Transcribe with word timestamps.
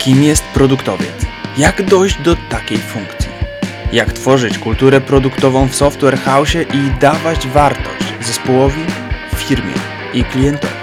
Kim 0.00 0.22
jest 0.22 0.44
produktowiec? 0.44 1.26
Jak 1.58 1.82
dojść 1.82 2.22
do 2.22 2.36
takiej 2.36 2.78
funkcji? 2.78 3.28
Jak 3.92 4.12
tworzyć 4.12 4.58
kulturę 4.58 5.00
produktową 5.00 5.68
w 5.68 5.74
software 5.74 6.18
house 6.18 6.54
i 6.54 7.00
dawać 7.00 7.48
wartość 7.48 8.14
zespołowi, 8.20 8.80
firmie 9.36 9.74
i 10.14 10.24
klientowi? 10.24 10.74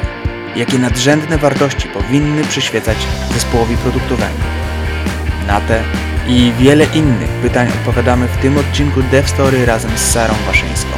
Jakie 0.55 0.79
nadrzędne 0.79 1.37
wartości 1.37 1.87
powinny 1.87 2.43
przyświecać 2.43 2.97
zespołowi 3.33 3.77
produktowemu? 3.77 4.37
Na 5.47 5.61
te 5.61 5.83
i 6.27 6.53
wiele 6.59 6.85
innych 6.85 7.29
pytań 7.29 7.67
odpowiadamy 7.67 8.27
w 8.27 8.37
tym 8.37 8.57
odcinku 8.57 9.01
DevStory 9.01 9.65
razem 9.65 9.91
z 9.97 10.11
Sarą 10.11 10.33
Waszyńską, 10.47 10.91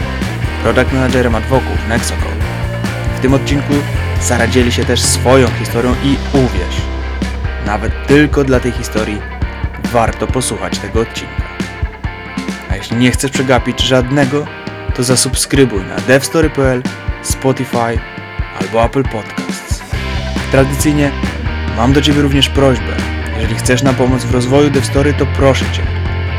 product 0.63 0.93
managerem 0.93 1.35
Adwoku 1.35 1.75
w 1.85 1.89
Nexocode. 1.89 2.45
W 3.17 3.19
tym 3.19 3.33
odcinku 3.33 3.73
Sara 4.21 4.47
dzieli 4.47 4.71
się 4.71 4.85
też 4.85 5.01
swoją 5.01 5.47
historią 5.59 5.95
i 6.03 6.17
uwierz, 6.33 6.88
nawet 7.69 8.07
tylko 8.07 8.43
dla 8.43 8.59
tej 8.59 8.71
historii 8.71 9.21
warto 9.83 10.27
posłuchać 10.27 10.77
tego 10.77 11.01
odcinka. 11.01 11.43
A 12.71 12.75
jeśli 12.75 12.97
nie 12.97 13.11
chcesz 13.11 13.31
przegapić 13.31 13.81
żadnego, 13.81 14.45
to 14.95 15.03
zasubskrybuj 15.03 15.83
na 15.83 15.95
devstory.pl, 15.95 16.83
Spotify 17.23 17.99
albo 18.61 18.83
Apple 18.85 19.03
Podcasts. 19.03 19.83
Tradycyjnie 20.51 21.11
mam 21.77 21.93
do 21.93 22.01
Ciebie 22.01 22.21
również 22.21 22.49
prośbę. 22.49 22.93
Jeżeli 23.35 23.55
chcesz 23.55 23.83
nam 23.83 23.95
pomóc 23.95 24.23
w 24.23 24.33
rozwoju 24.33 24.69
DevStory, 24.69 25.13
to 25.13 25.25
proszę 25.25 25.65
Cię, 25.71 25.83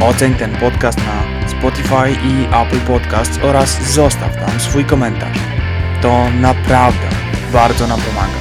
oceń 0.01 0.35
ten 0.35 0.57
podcast 0.57 0.99
na 0.99 1.49
Spotify 1.49 2.11
i 2.11 2.45
Apple 2.63 2.81
Podcasts 2.87 3.39
oraz 3.43 3.93
zostaw 3.93 4.37
tam 4.37 4.61
swój 4.61 4.85
komentarz. 4.85 5.39
To 6.03 6.31
naprawdę 6.41 7.07
bardzo 7.53 7.87
nam 7.87 8.01
pomaga. 8.01 8.41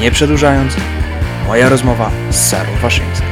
Nie 0.00 0.10
przedłużając, 0.10 0.76
moja 1.46 1.68
rozmowa 1.68 2.10
z 2.30 2.36
Sarą 2.36 2.76
Waszyńską. 2.82 3.24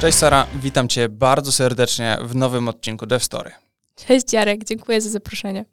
Cześć 0.00 0.18
Sara, 0.18 0.46
witam 0.54 0.88
Cię 0.88 1.08
bardzo 1.08 1.52
serdecznie 1.52 2.18
w 2.22 2.34
nowym 2.34 2.68
odcinku 2.68 3.06
DevStory. 3.06 3.50
Cześć 4.06 4.32
Jarek, 4.32 4.64
dziękuję 4.64 5.00
za 5.00 5.10
zaproszenie. 5.10 5.64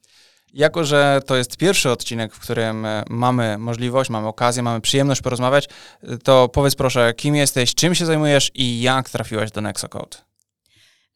Jako, 0.53 0.83
że 0.83 1.21
to 1.25 1.35
jest 1.35 1.57
pierwszy 1.57 1.91
odcinek, 1.91 2.33
w 2.33 2.39
którym 2.39 2.85
e, 2.85 3.03
mamy 3.09 3.57
możliwość, 3.57 4.09
mamy 4.09 4.27
okazję, 4.27 4.63
mamy 4.63 4.81
przyjemność 4.81 5.21
porozmawiać, 5.21 5.69
e, 6.03 6.17
to 6.17 6.49
powiedz 6.49 6.75
proszę, 6.75 7.13
kim 7.13 7.35
jesteś, 7.35 7.75
czym 7.75 7.95
się 7.95 8.05
zajmujesz 8.05 8.52
i 8.55 8.81
jak 8.81 9.09
trafiłaś 9.09 9.52
do 9.52 9.61
Nexocode? 9.61 10.27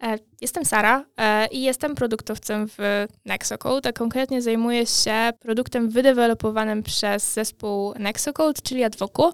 E, 0.02 0.20
jestem 0.42 0.66
Sara 0.66 1.06
i 1.52 1.62
jestem 1.62 1.96
produktowcem 1.96 2.68
w 2.68 3.08
Nexocode, 3.26 3.90
a 3.90 3.94
konkretnie 3.94 4.42
zajmuję 4.42 4.86
się 4.86 5.30
produktem 5.40 5.90
wydevelopowanym 5.90 6.84
przez 6.84 7.34
zespół 7.34 7.94
Nexocode, 8.00 8.62
czyli 8.62 8.84
Adwoku. 8.84 9.34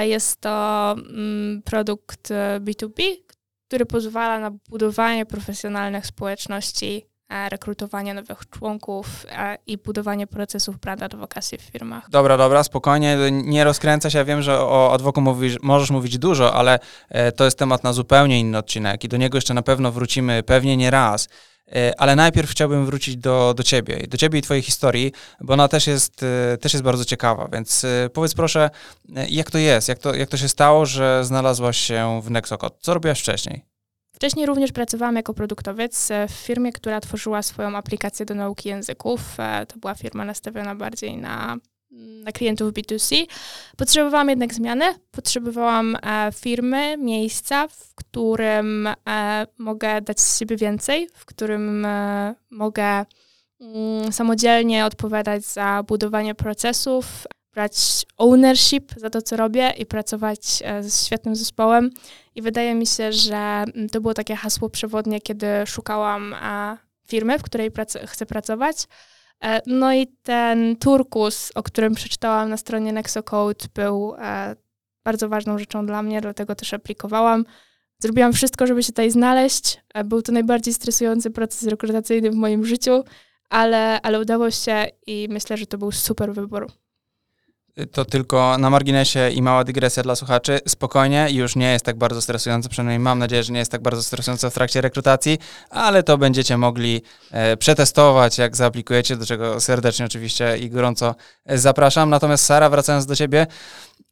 Jest 0.00 0.40
to 0.40 0.92
mm, 0.92 1.62
produkt 1.62 2.28
B2B, 2.60 3.02
który 3.68 3.86
pozwala 3.86 4.40
na 4.40 4.50
budowanie 4.68 5.26
profesjonalnych 5.26 6.06
społeczności 6.06 7.06
E, 7.34 7.48
rekrutowanie 7.48 8.14
nowych 8.14 8.42
członków 8.50 9.26
e, 9.28 9.58
i 9.66 9.78
budowanie 9.78 10.26
procesów 10.26 10.78
brand 10.78 11.02
advocacy 11.02 11.58
w 11.58 11.60
firmach. 11.60 12.10
Dobra, 12.10 12.36
dobra, 12.36 12.64
spokojnie, 12.64 13.18
nie 13.32 13.64
rozkręca 13.64 14.10
się. 14.10 14.18
Ja 14.18 14.24
wiem, 14.24 14.42
że 14.42 14.60
o 14.60 14.92
adwoku 14.92 15.20
mówisz, 15.20 15.56
możesz 15.62 15.90
mówić 15.90 16.18
dużo, 16.18 16.54
ale 16.54 16.78
e, 17.08 17.32
to 17.32 17.44
jest 17.44 17.58
temat 17.58 17.84
na 17.84 17.92
zupełnie 17.92 18.40
inny 18.40 18.58
odcinek 18.58 19.04
i 19.04 19.08
do 19.08 19.16
niego 19.16 19.36
jeszcze 19.38 19.54
na 19.54 19.62
pewno 19.62 19.92
wrócimy 19.92 20.42
pewnie 20.42 20.76
nie 20.76 20.90
raz. 20.90 21.28
Ale 21.98 22.16
najpierw 22.16 22.50
chciałbym 22.50 22.86
wrócić 22.86 23.16
do, 23.16 23.54
do 23.56 23.62
ciebie, 23.62 24.06
do 24.08 24.16
ciebie 24.16 24.38
i 24.38 24.42
twojej 24.42 24.62
historii, 24.62 25.12
bo 25.40 25.52
ona 25.52 25.68
też 25.68 25.86
jest, 25.86 26.24
też 26.60 26.72
jest 26.72 26.82
bardzo 26.82 27.04
ciekawa, 27.04 27.48
więc 27.52 27.86
powiedz 28.12 28.34
proszę, 28.34 28.70
jak 29.28 29.50
to 29.50 29.58
jest, 29.58 29.88
jak 29.88 29.98
to, 29.98 30.14
jak 30.14 30.28
to 30.28 30.36
się 30.36 30.48
stało, 30.48 30.86
że 30.86 31.24
znalazłaś 31.24 31.76
się 31.76 32.20
w 32.22 32.30
Nexocode? 32.30 32.76
Co 32.80 32.94
robiłaś 32.94 33.20
wcześniej? 33.20 33.73
Wcześniej 34.14 34.46
również 34.46 34.72
pracowałam 34.72 35.16
jako 35.16 35.34
produktowiec 35.34 36.08
w 36.28 36.32
firmie, 36.32 36.72
która 36.72 37.00
tworzyła 37.00 37.42
swoją 37.42 37.76
aplikację 37.76 38.26
do 38.26 38.34
nauki 38.34 38.68
języków. 38.68 39.20
E, 39.38 39.66
to 39.66 39.78
była 39.78 39.94
firma 39.94 40.24
nastawiona 40.24 40.74
bardziej 40.74 41.16
na, 41.16 41.56
na 42.24 42.32
klientów 42.32 42.72
B2C. 42.72 43.26
Potrzebowałam 43.76 44.28
jednak 44.28 44.54
zmiany. 44.54 44.84
Potrzebowałam 45.10 45.96
e, 45.96 46.30
firmy, 46.34 46.96
miejsca, 46.96 47.68
w 47.68 47.94
którym 47.94 48.88
e, 49.08 49.46
mogę 49.58 50.00
dać 50.00 50.20
z 50.20 50.38
siebie 50.38 50.56
więcej, 50.56 51.08
w 51.14 51.24
którym 51.24 51.86
mogę 52.50 53.04
mm, 53.60 54.12
samodzielnie 54.12 54.84
odpowiadać 54.84 55.44
za 55.44 55.82
budowanie 55.82 56.34
procesów, 56.34 57.26
brać 57.54 58.06
ownership 58.16 58.92
za 58.96 59.10
to, 59.10 59.22
co 59.22 59.36
robię 59.36 59.72
i 59.78 59.86
pracować 59.86 60.62
z 60.80 61.06
świetnym 61.06 61.36
zespołem. 61.36 61.90
I 62.34 62.42
wydaje 62.42 62.74
mi 62.74 62.86
się, 62.86 63.12
że 63.12 63.36
mm, 63.36 63.88
to 63.88 64.00
było 64.00 64.14
takie 64.14 64.36
hasło 64.36 64.70
przewodnie, 64.70 65.20
kiedy 65.20 65.46
szukałam 65.66 66.34
firmy, 67.08 67.38
w 67.38 67.42
której 67.42 67.70
prac- 67.70 68.06
chcę 68.06 68.26
pracować. 68.26 68.86
E, 69.44 69.60
no 69.66 69.94
i 69.94 70.06
ten 70.06 70.76
turkus, 70.76 71.52
o 71.54 71.62
którym 71.62 71.94
przeczytałam 71.94 72.50
na 72.50 72.56
stronie 72.56 72.92
Nexocode, 72.92 73.64
był 73.74 74.14
e, 74.18 74.56
bardzo 75.04 75.28
ważną 75.28 75.58
rzeczą 75.58 75.86
dla 75.86 76.02
mnie, 76.02 76.20
dlatego 76.20 76.54
też 76.54 76.74
aplikowałam. 76.74 77.44
Zrobiłam 77.98 78.32
wszystko, 78.32 78.66
żeby 78.66 78.82
się 78.82 78.92
tutaj 78.92 79.10
znaleźć. 79.10 79.80
E, 79.94 80.04
był 80.04 80.22
to 80.22 80.32
najbardziej 80.32 80.74
stresujący 80.74 81.30
proces 81.30 81.62
rekrutacyjny 81.62 82.30
w 82.30 82.34
moim 82.34 82.64
życiu, 82.64 83.04
ale, 83.50 84.00
ale 84.02 84.20
udało 84.20 84.50
się 84.50 84.86
i 85.06 85.26
myślę, 85.30 85.56
że 85.56 85.66
to 85.66 85.78
był 85.78 85.92
super 85.92 86.32
wybór. 86.34 86.66
To 87.92 88.04
tylko 88.04 88.58
na 88.58 88.70
marginesie 88.70 89.30
i 89.30 89.42
mała 89.42 89.64
dygresja 89.64 90.02
dla 90.02 90.16
słuchaczy. 90.16 90.60
Spokojnie, 90.68 91.28
już 91.30 91.56
nie 91.56 91.72
jest 91.72 91.84
tak 91.84 91.98
bardzo 91.98 92.22
stresujące, 92.22 92.68
przynajmniej 92.68 92.98
mam 92.98 93.18
nadzieję, 93.18 93.42
że 93.42 93.52
nie 93.52 93.58
jest 93.58 93.70
tak 93.70 93.82
bardzo 93.82 94.02
stresujące 94.02 94.50
w 94.50 94.54
trakcie 94.54 94.80
rekrutacji, 94.80 95.38
ale 95.70 96.02
to 96.02 96.18
będziecie 96.18 96.56
mogli 96.56 97.02
e, 97.30 97.56
przetestować, 97.56 98.38
jak 98.38 98.56
zaaplikujecie, 98.56 99.16
do 99.16 99.26
czego 99.26 99.60
serdecznie 99.60 100.06
oczywiście 100.06 100.58
i 100.58 100.70
gorąco 100.70 101.14
e, 101.44 101.58
zapraszam. 101.58 102.10
Natomiast 102.10 102.44
Sara, 102.44 102.70
wracając 102.70 103.06
do 103.06 103.16
ciebie, 103.16 103.46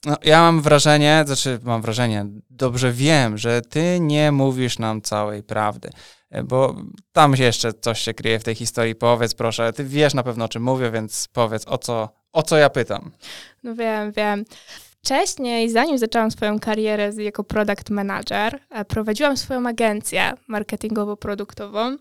no, 0.05 0.17
ja 0.25 0.41
mam 0.41 0.63
wrażenie, 0.63 1.23
znaczy 1.27 1.59
mam 1.63 1.83
wrażenie, 1.83 2.27
dobrze 2.51 2.93
wiem, 2.93 3.39
że 3.39 3.63
ty 3.63 4.01
nie 4.01 4.33
mówisz 4.33 4.79
nam 4.79 5.03
całej 5.03 5.43
prawdy, 5.43 5.91
e, 6.31 6.43
bo 6.43 6.75
tam 7.13 7.35
jeszcze 7.37 7.73
coś 7.73 8.01
się 8.01 8.15
kryje 8.15 8.39
w 8.39 8.45
tej 8.45 8.55
historii. 8.55 8.95
Powiedz 8.95 9.35
proszę, 9.35 9.73
ty 9.73 9.85
wiesz 9.85 10.15
na 10.15 10.23
pewno 10.23 10.45
o 10.45 10.49
czym 10.49 10.63
mówię, 10.63 10.91
więc 10.91 11.29
powiedz 11.33 11.65
o 11.67 11.79
co 11.79 12.22
o 12.33 12.43
co 12.43 12.57
ja 12.57 12.71
pytam? 12.71 13.11
No 13.63 13.75
wiem, 13.75 14.13
wiem. 14.13 14.45
Wcześniej, 15.05 15.71
zanim 15.71 15.99
zaczęłam 15.99 16.31
swoją 16.31 16.59
karierę 16.61 17.11
jako 17.19 17.45
product 17.45 17.91
manager, 17.91 18.59
e, 18.71 18.85
prowadziłam 18.85 19.37
swoją 19.37 19.69
agencję 19.69 20.33
marketingowo-produktową. 20.49 21.97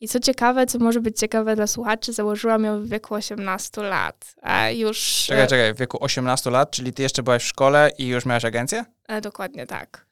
I 0.00 0.08
co 0.08 0.20
ciekawe, 0.20 0.66
co 0.66 0.78
może 0.78 1.00
być 1.00 1.18
ciekawe 1.18 1.56
dla 1.56 1.66
słuchaczy, 1.66 2.12
założyłam 2.12 2.64
ją 2.64 2.82
w 2.82 2.88
wieku 2.88 3.14
18 3.14 3.82
lat. 3.82 4.34
A 4.42 4.70
już. 4.70 5.24
Czekaj, 5.26 5.44
e, 5.44 5.46
czekaj, 5.46 5.74
w 5.74 5.78
wieku 5.78 6.04
18 6.04 6.50
lat, 6.50 6.70
czyli 6.70 6.92
ty 6.92 7.02
jeszcze 7.02 7.22
byłaś 7.22 7.42
w 7.42 7.46
szkole 7.46 7.90
i 7.98 8.06
już 8.06 8.26
miałaś 8.26 8.44
agencję? 8.44 8.84
E, 9.08 9.20
dokładnie 9.20 9.66
tak. 9.66 10.06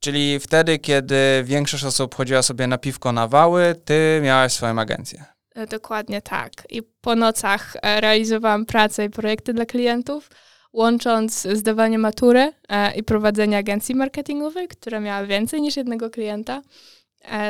Czyli 0.00 0.38
wtedy, 0.40 0.78
kiedy 0.78 1.42
większość 1.44 1.84
osób 1.84 2.14
chodziła 2.14 2.42
sobie 2.42 2.66
na 2.66 2.78
piwko 2.78 3.12
na 3.12 3.28
wały, 3.28 3.74
ty 3.84 4.20
miałaś 4.22 4.52
swoją 4.52 4.78
agencję. 4.78 5.24
E, 5.58 5.66
dokładnie 5.66 6.22
tak. 6.22 6.52
I 6.70 6.82
po 6.82 7.14
nocach 7.16 7.76
e, 7.82 8.00
realizowałam 8.00 8.66
pracę 8.66 9.04
i 9.04 9.10
projekty 9.10 9.52
dla 9.52 9.66
klientów, 9.66 10.30
łącząc 10.72 11.42
zdawanie 11.52 11.98
matury 11.98 12.52
e, 12.68 12.94
i 12.94 13.02
prowadzenie 13.02 13.58
agencji 13.58 13.94
marketingowej, 13.94 14.68
która 14.68 15.00
miała 15.00 15.26
więcej 15.26 15.60
niż 15.60 15.76
jednego 15.76 16.10
klienta. 16.10 16.62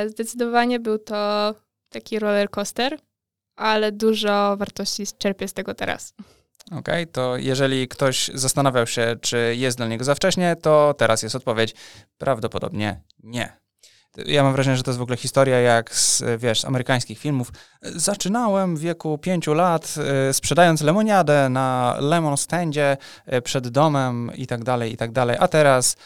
Zdecydowanie 0.07 0.81
był 0.81 0.99
to 0.99 1.55
taki 1.89 2.19
roller 2.19 2.51
coaster, 2.51 2.99
ale 3.57 3.93
dużo 3.93 4.57
wartości 4.57 5.05
czerpię 5.19 5.49
z 5.49 5.53
tego 5.53 5.75
teraz. 5.75 6.15
Okej, 6.67 6.79
okay, 6.79 7.07
to 7.07 7.37
jeżeli 7.37 7.89
ktoś 7.89 8.31
zastanawiał 8.35 8.87
się, 8.87 9.17
czy 9.21 9.55
jest 9.57 9.77
dla 9.77 9.87
niego 9.87 10.05
za 10.05 10.15
wcześnie, 10.15 10.57
to 10.63 10.95
teraz 10.99 11.23
jest 11.23 11.35
odpowiedź 11.35 11.75
prawdopodobnie 12.19 13.03
nie. 13.23 13.68
Ja 14.17 14.43
mam 14.43 14.53
wrażenie, 14.53 14.77
że 14.77 14.83
to 14.83 14.91
jest 14.91 14.99
w 14.99 15.03
ogóle 15.03 15.17
historia 15.17 15.61
jak 15.61 15.95
z, 15.95 16.23
wiesz, 16.39 16.61
z 16.61 16.65
amerykańskich 16.65 17.19
filmów. 17.19 17.53
Zaczynałem 17.83 18.77
w 18.77 18.81
wieku 18.81 19.19
pięciu 19.19 19.55
lat 19.55 19.95
y, 20.31 20.33
sprzedając 20.33 20.83
lemoniadę 20.83 21.49
na 21.49 21.97
lemon 22.01 22.37
standzie 22.37 22.97
y, 23.33 23.43
przed 23.43 23.69
domem 23.69 24.31
i 24.37 24.47
tak 24.47 24.65
dalej, 24.65 24.93
i 24.93 24.97
tak 24.97 25.13
dalej, 25.13 25.37
a 25.41 25.49
teraz 25.49 25.97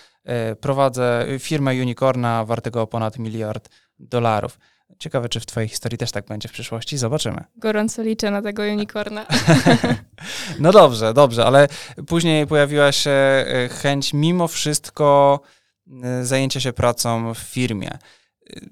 y, 0.52 0.56
prowadzę 0.56 1.26
firmę 1.38 1.70
unicorna 1.70 2.44
wartego 2.44 2.86
ponad 2.86 3.18
miliard 3.18 3.68
dolarów. 3.98 4.58
Ciekawe, 4.98 5.28
czy 5.28 5.40
w 5.40 5.46
twojej 5.46 5.68
historii 5.68 5.98
też 5.98 6.12
tak 6.12 6.26
będzie 6.26 6.48
w 6.48 6.52
przyszłości. 6.52 6.98
Zobaczymy. 6.98 7.44
Gorąco 7.56 8.02
liczę 8.02 8.30
na 8.30 8.42
tego 8.42 8.62
unicorna. 8.62 9.26
no 10.60 10.72
dobrze, 10.72 11.14
dobrze, 11.14 11.44
ale 11.44 11.68
później 12.06 12.46
pojawiła 12.46 12.92
się 12.92 13.44
chęć 13.82 14.14
mimo 14.14 14.48
wszystko 14.48 15.40
zajęcia 16.22 16.60
się 16.60 16.72
pracą 16.72 17.34
w 17.34 17.38
firmie. 17.38 17.98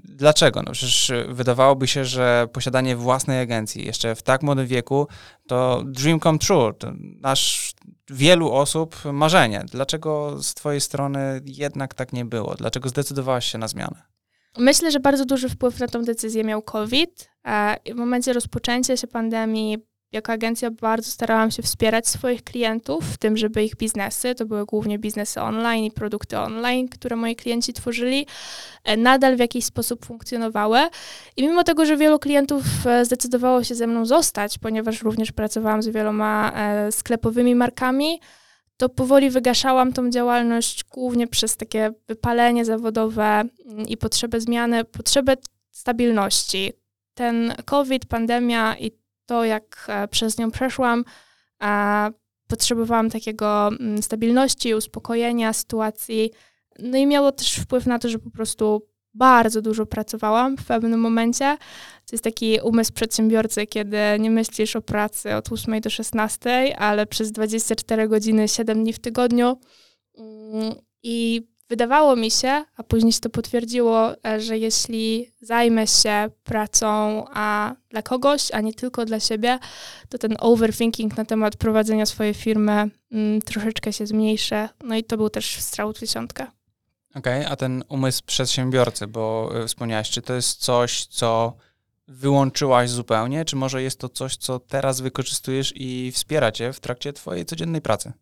Dlaczego? 0.04 0.62
No 0.62 0.72
przecież 0.72 1.12
wydawałoby 1.28 1.88
się, 1.88 2.04
że 2.04 2.48
posiadanie 2.52 2.96
własnej 2.96 3.40
agencji 3.40 3.86
jeszcze 3.86 4.14
w 4.14 4.22
tak 4.22 4.42
młodym 4.42 4.66
wieku 4.66 5.08
to 5.48 5.82
dream 5.86 6.20
come 6.20 6.38
true. 6.38 6.74
To 6.78 6.92
nasz 7.20 7.72
wielu 8.10 8.52
osób 8.52 9.04
marzenie. 9.04 9.64
Dlaczego 9.70 10.42
z 10.42 10.54
Twojej 10.54 10.80
strony 10.80 11.40
jednak 11.44 11.94
tak 11.94 12.12
nie 12.12 12.24
było? 12.24 12.54
Dlaczego 12.54 12.88
zdecydowałaś 12.88 13.52
się 13.52 13.58
na 13.58 13.68
zmianę? 13.68 14.02
Myślę, 14.58 14.90
że 14.90 15.00
bardzo 15.00 15.24
duży 15.24 15.48
wpływ 15.48 15.80
na 15.80 15.88
tą 15.88 16.04
decyzję 16.04 16.44
miał 16.44 16.62
COVID. 16.62 17.30
W 17.92 17.94
momencie 17.94 18.32
rozpoczęcia 18.32 18.96
się 18.96 19.06
pandemii 19.06 19.78
jako 20.12 20.32
agencja 20.32 20.70
bardzo 20.70 21.10
starałam 21.10 21.50
się 21.50 21.62
wspierać 21.62 22.08
swoich 22.08 22.44
klientów 22.44 23.04
w 23.04 23.18
tym, 23.18 23.36
żeby 23.36 23.64
ich 23.64 23.76
biznesy, 23.76 24.34
to 24.34 24.46
były 24.46 24.66
głównie 24.66 24.98
biznesy 24.98 25.40
online 25.40 25.84
i 25.84 25.90
produkty 25.90 26.38
online, 26.38 26.88
które 26.88 27.16
moi 27.16 27.36
klienci 27.36 27.72
tworzyli, 27.72 28.26
e, 28.84 28.96
nadal 28.96 29.36
w 29.36 29.38
jakiś 29.38 29.64
sposób 29.64 30.06
funkcjonowały. 30.06 30.78
I 31.36 31.42
mimo 31.42 31.64
tego, 31.64 31.86
że 31.86 31.96
wielu 31.96 32.18
klientów 32.18 32.62
e, 32.86 33.04
zdecydowało 33.04 33.64
się 33.64 33.74
ze 33.74 33.86
mną 33.86 34.06
zostać, 34.06 34.58
ponieważ 34.58 35.02
również 35.02 35.32
pracowałam 35.32 35.82
z 35.82 35.88
wieloma 35.88 36.52
e, 36.54 36.92
sklepowymi 36.92 37.54
markami, 37.54 38.20
to 38.76 38.88
powoli 38.88 39.30
wygaszałam 39.30 39.92
tą 39.92 40.10
działalność 40.10 40.84
głównie 40.84 41.26
przez 41.26 41.56
takie 41.56 41.92
wypalenie 42.08 42.64
zawodowe 42.64 43.24
mm, 43.24 43.88
i 43.88 43.96
potrzebę 43.96 44.40
zmiany, 44.40 44.84
potrzebę 44.84 45.36
stabilności. 45.70 46.72
Ten 47.14 47.54
COVID, 47.64 48.06
pandemia 48.06 48.76
i 48.78 48.99
to, 49.30 49.44
jak 49.44 49.86
e, 49.88 50.08
przez 50.08 50.38
nią 50.38 50.50
przeszłam, 50.50 51.04
potrzebowałam 52.46 53.10
takiego 53.10 53.68
mm, 53.68 54.02
stabilności, 54.02 54.74
uspokojenia 54.74 55.52
sytuacji. 55.52 56.30
No 56.78 56.98
i 56.98 57.06
miało 57.06 57.32
też 57.32 57.54
wpływ 57.54 57.86
na 57.86 57.98
to, 57.98 58.08
że 58.08 58.18
po 58.18 58.30
prostu 58.30 58.86
bardzo 59.14 59.62
dużo 59.62 59.86
pracowałam 59.86 60.56
w 60.56 60.64
pewnym 60.64 61.00
momencie. 61.00 61.56
To 62.06 62.12
jest 62.12 62.24
taki 62.24 62.58
umysł 62.62 62.92
przedsiębiorcy, 62.92 63.66
kiedy 63.66 63.98
nie 64.18 64.30
myślisz 64.30 64.76
o 64.76 64.82
pracy 64.82 65.34
od 65.34 65.52
8 65.52 65.80
do 65.80 65.90
16, 65.90 66.78
ale 66.78 67.06
przez 67.06 67.32
24 67.32 68.08
godziny, 68.08 68.48
7 68.48 68.82
dni 68.82 68.92
w 68.92 68.98
tygodniu. 68.98 69.60
Mm, 70.18 70.74
I 71.02 71.48
wydawało 71.70 72.16
mi 72.16 72.30
się, 72.30 72.64
a 72.76 72.82
później 72.82 73.12
się 73.12 73.20
to 73.20 73.30
potwierdziło, 73.30 74.24
e, 74.26 74.40
że 74.40 74.58
jeśli 74.58 75.32
zajmę 75.40 75.86
się 75.86 76.30
pracą 76.44 77.24
a 77.34 77.74
dla 77.90 78.02
kogoś, 78.02 78.50
a 78.52 78.60
nie 78.60 78.74
tylko 78.74 79.04
dla 79.04 79.20
siebie, 79.20 79.58
to 80.08 80.18
ten 80.18 80.36
overthinking 80.38 81.16
na 81.16 81.24
temat 81.24 81.56
prowadzenia 81.56 82.06
swojej 82.06 82.34
firmy 82.34 82.90
mm, 83.12 83.42
troszeczkę 83.42 83.92
się 83.92 84.06
zmniejszy. 84.06 84.68
No 84.84 84.96
i 84.96 85.04
to 85.04 85.16
był 85.16 85.30
też 85.30 85.60
strzał 85.60 85.92
dziesiątkę. 85.92 86.46
Okej, 87.14 87.40
okay, 87.40 87.52
a 87.52 87.56
ten 87.56 87.84
umysł 87.88 88.22
przedsiębiorcy, 88.26 89.06
bo 89.06 89.52
y, 89.64 89.66
wspomniałeś, 89.66 90.10
czy 90.10 90.22
to 90.22 90.34
jest 90.34 90.60
coś, 90.60 91.06
co 91.06 91.56
wyłączyłaś 92.10 92.90
zupełnie, 92.90 93.44
czy 93.44 93.56
może 93.56 93.82
jest 93.82 93.98
to 93.98 94.08
coś, 94.08 94.36
co 94.36 94.58
teraz 94.58 95.00
wykorzystujesz 95.00 95.72
i 95.76 96.12
wspiera 96.12 96.52
cię 96.52 96.72
w 96.72 96.80
trakcie 96.80 97.12
twojej 97.12 97.44
codziennej 97.44 97.82
pracy? 97.82 98.12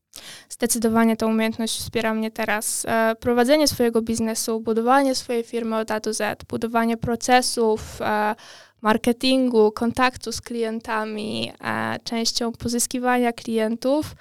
Zdecydowanie 0.48 1.16
ta 1.16 1.26
umiejętność 1.26 1.78
wspiera 1.78 2.14
mnie 2.14 2.30
teraz. 2.30 2.84
E, 2.88 3.14
prowadzenie 3.20 3.68
swojego 3.68 4.02
biznesu, 4.02 4.60
budowanie 4.60 5.14
swojej 5.14 5.42
firmy 5.44 5.76
od 5.76 5.90
A 5.90 6.00
do 6.00 6.14
Z, 6.14 6.44
budowanie 6.44 6.96
procesów, 6.96 8.02
e, 8.02 8.34
marketingu, 8.82 9.72
kontaktu 9.72 10.32
z 10.32 10.40
klientami, 10.40 11.52
e, 11.60 11.98
częścią 12.04 12.52
pozyskiwania 12.52 13.32
klientów 13.32 14.14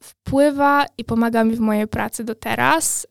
wpływa 0.00 0.86
i 0.98 1.04
pomaga 1.04 1.44
mi 1.44 1.56
w 1.56 1.60
mojej 1.60 1.88
pracy 1.88 2.24
do 2.24 2.34
teraz, 2.34 3.06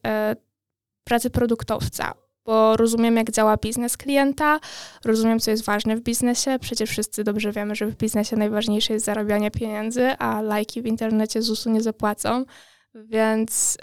pracy 1.04 1.30
produktowca 1.30 2.14
bo 2.48 2.78
rozumiem, 2.78 3.18
jak 3.18 3.32
działa 3.32 3.58
biznes 3.58 3.98
klienta, 3.98 4.60
rozumiem, 5.06 5.40
co 5.40 5.52
jest 5.52 5.66
ważne 5.66 5.96
w 5.96 6.02
biznesie. 6.02 6.60
Przecież 6.62 6.90
wszyscy 6.90 7.24
dobrze 7.24 7.52
wiemy, 7.52 7.76
że 7.76 7.88
w 7.88 7.96
biznesie 7.96 8.36
najważniejsze 8.36 8.94
jest 8.94 9.06
zarabianie 9.06 9.52
pieniędzy, 9.52 10.10
a 10.20 10.42
lajki 10.42 10.82
w 10.82 10.86
internecie 10.86 11.42
ZUS-u 11.42 11.70
nie 11.70 11.82
zapłacą. 11.82 12.46
Więc 12.96 13.78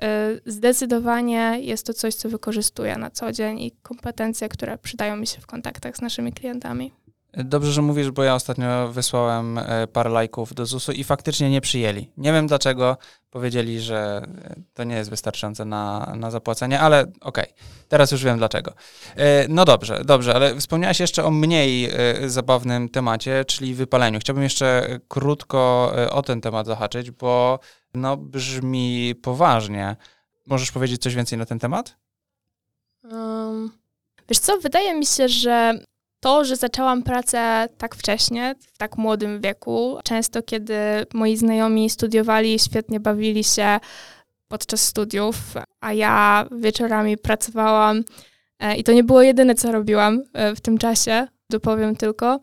y, 0.46 0.50
zdecydowanie 0.50 1.58
jest 1.60 1.86
to 1.86 1.94
coś, 1.94 2.14
co 2.14 2.28
wykorzystuję 2.28 2.96
na 2.96 3.10
co 3.10 3.32
dzień 3.32 3.60
i 3.60 3.72
kompetencje, 3.82 4.48
które 4.48 4.78
przydają 4.78 5.16
mi 5.16 5.26
się 5.26 5.40
w 5.40 5.46
kontaktach 5.46 5.96
z 5.96 6.00
naszymi 6.00 6.32
klientami. 6.32 7.03
Dobrze, 7.36 7.72
że 7.72 7.82
mówisz, 7.82 8.10
bo 8.10 8.22
ja 8.22 8.34
ostatnio 8.34 8.88
wysłałem 8.88 9.58
e, 9.58 9.86
parę 9.86 10.10
lajków 10.10 10.54
do 10.54 10.66
ZUS-u 10.66 10.92
i 10.92 11.04
faktycznie 11.04 11.50
nie 11.50 11.60
przyjęli. 11.60 12.10
Nie 12.16 12.32
wiem 12.32 12.46
dlaczego. 12.46 12.96
Powiedzieli, 13.30 13.80
że 13.80 14.22
e, 14.44 14.54
to 14.74 14.84
nie 14.84 14.96
jest 14.96 15.10
wystarczające 15.10 15.64
na, 15.64 16.12
na 16.16 16.30
zapłacenie, 16.30 16.80
ale 16.80 17.00
okej, 17.00 17.12
okay. 17.20 17.54
teraz 17.88 18.12
już 18.12 18.24
wiem 18.24 18.38
dlaczego. 18.38 18.72
E, 19.16 19.48
no 19.48 19.64
dobrze, 19.64 20.02
dobrze, 20.04 20.34
ale 20.34 20.60
wspomniałaś 20.60 21.00
jeszcze 21.00 21.24
o 21.24 21.30
mniej 21.30 21.90
zabawnym 22.26 22.88
temacie, 22.88 23.44
czyli 23.44 23.74
wypaleniu. 23.74 24.20
Chciałbym 24.20 24.42
jeszcze 24.42 24.98
krótko 25.08 25.92
o 26.10 26.22
ten 26.22 26.40
temat 26.40 26.66
zahaczyć, 26.66 27.10
bo 27.10 27.58
no 27.94 28.16
brzmi 28.16 29.14
poważnie. 29.22 29.96
Możesz 30.46 30.72
powiedzieć 30.72 31.02
coś 31.02 31.14
więcej 31.14 31.38
na 31.38 31.46
ten 31.46 31.58
temat? 31.58 31.96
Um, 33.02 33.70
wiesz 34.28 34.38
co, 34.38 34.58
wydaje 34.58 34.94
mi 34.94 35.06
się, 35.06 35.28
że 35.28 35.78
to, 36.24 36.44
że 36.44 36.56
zaczęłam 36.56 37.02
pracę 37.02 37.68
tak 37.78 37.94
wcześnie, 37.94 38.54
w 38.72 38.78
tak 38.78 38.98
młodym 38.98 39.40
wieku, 39.40 39.98
często 40.04 40.42
kiedy 40.42 40.74
moi 41.14 41.36
znajomi 41.36 41.90
studiowali, 41.90 42.58
świetnie 42.58 43.00
bawili 43.00 43.44
się 43.44 43.80
podczas 44.48 44.82
studiów, 44.82 45.36
a 45.80 45.92
ja 45.92 46.46
wieczorami 46.58 47.18
pracowałam 47.18 48.04
e, 48.60 48.76
i 48.76 48.84
to 48.84 48.92
nie 48.92 49.04
było 49.04 49.22
jedyne, 49.22 49.54
co 49.54 49.72
robiłam 49.72 50.22
e, 50.32 50.54
w 50.54 50.60
tym 50.60 50.78
czasie, 50.78 51.26
dopowiem 51.50 51.96
tylko, 51.96 52.40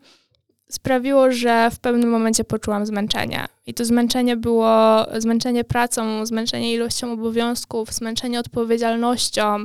sprawiło, 0.70 1.32
że 1.32 1.70
w 1.70 1.78
pewnym 1.78 2.10
momencie 2.10 2.44
poczułam 2.44 2.86
zmęczenie. 2.86 3.46
I 3.66 3.74
to 3.74 3.84
zmęczenie 3.84 4.36
było 4.36 5.06
zmęczenie 5.18 5.64
pracą, 5.64 6.26
zmęczenie 6.26 6.74
ilością 6.74 7.12
obowiązków, 7.12 7.92
zmęczenie 7.92 8.40
odpowiedzialnością 8.40 9.64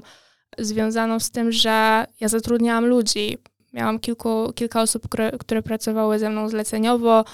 związaną 0.57 1.19
z 1.19 1.31
tym, 1.31 1.51
że 1.51 2.05
ja 2.19 2.27
zatrudniałam 2.27 2.85
ludzi, 2.85 3.37
Miałam 3.73 3.99
kilku, 3.99 4.53
kilka 4.55 4.81
osób, 4.81 5.09
które, 5.09 5.31
które 5.31 5.63
pracowały 5.63 6.19
ze 6.19 6.29
mną 6.29 6.49
zleceniowo, 6.49 7.25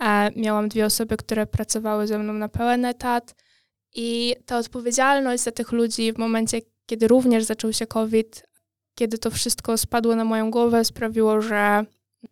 e, 0.00 0.30
miałam 0.36 0.68
dwie 0.68 0.86
osoby, 0.86 1.16
które 1.16 1.46
pracowały 1.46 2.06
ze 2.06 2.18
mną 2.18 2.32
na 2.32 2.48
pełen 2.48 2.84
etat 2.84 3.34
i 3.94 4.36
ta 4.46 4.58
odpowiedzialność 4.58 5.42
za 5.42 5.52
tych 5.52 5.72
ludzi 5.72 6.12
w 6.12 6.18
momencie, 6.18 6.60
kiedy 6.86 7.08
również 7.08 7.44
zaczął 7.44 7.72
się 7.72 7.86
COVID, 7.86 8.42
kiedy 8.94 9.18
to 9.18 9.30
wszystko 9.30 9.78
spadło 9.78 10.16
na 10.16 10.24
moją 10.24 10.50
głowę, 10.50 10.84
sprawiło, 10.84 11.40
że 11.40 11.84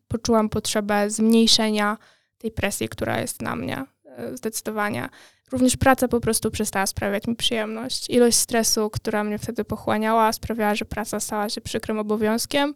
poczułam 0.08 0.48
potrzebę 0.48 1.10
zmniejszenia 1.10 1.98
tej 2.38 2.50
presji, 2.50 2.88
która 2.88 3.20
jest 3.20 3.42
na 3.42 3.56
mnie, 3.56 3.84
e, 4.04 4.36
zdecydowanie. 4.36 5.08
Również 5.52 5.76
praca 5.76 6.08
po 6.08 6.20
prostu 6.20 6.50
przestała 6.50 6.86
sprawiać 6.86 7.26
mi 7.26 7.36
przyjemność. 7.36 8.10
Ilość 8.10 8.36
stresu, 8.36 8.90
która 8.90 9.24
mnie 9.24 9.38
wtedy 9.38 9.64
pochłaniała, 9.64 10.32
sprawiała, 10.32 10.74
że 10.74 10.84
praca 10.84 11.20
stała 11.20 11.48
się 11.48 11.60
przykrym 11.60 11.98
obowiązkiem, 11.98 12.74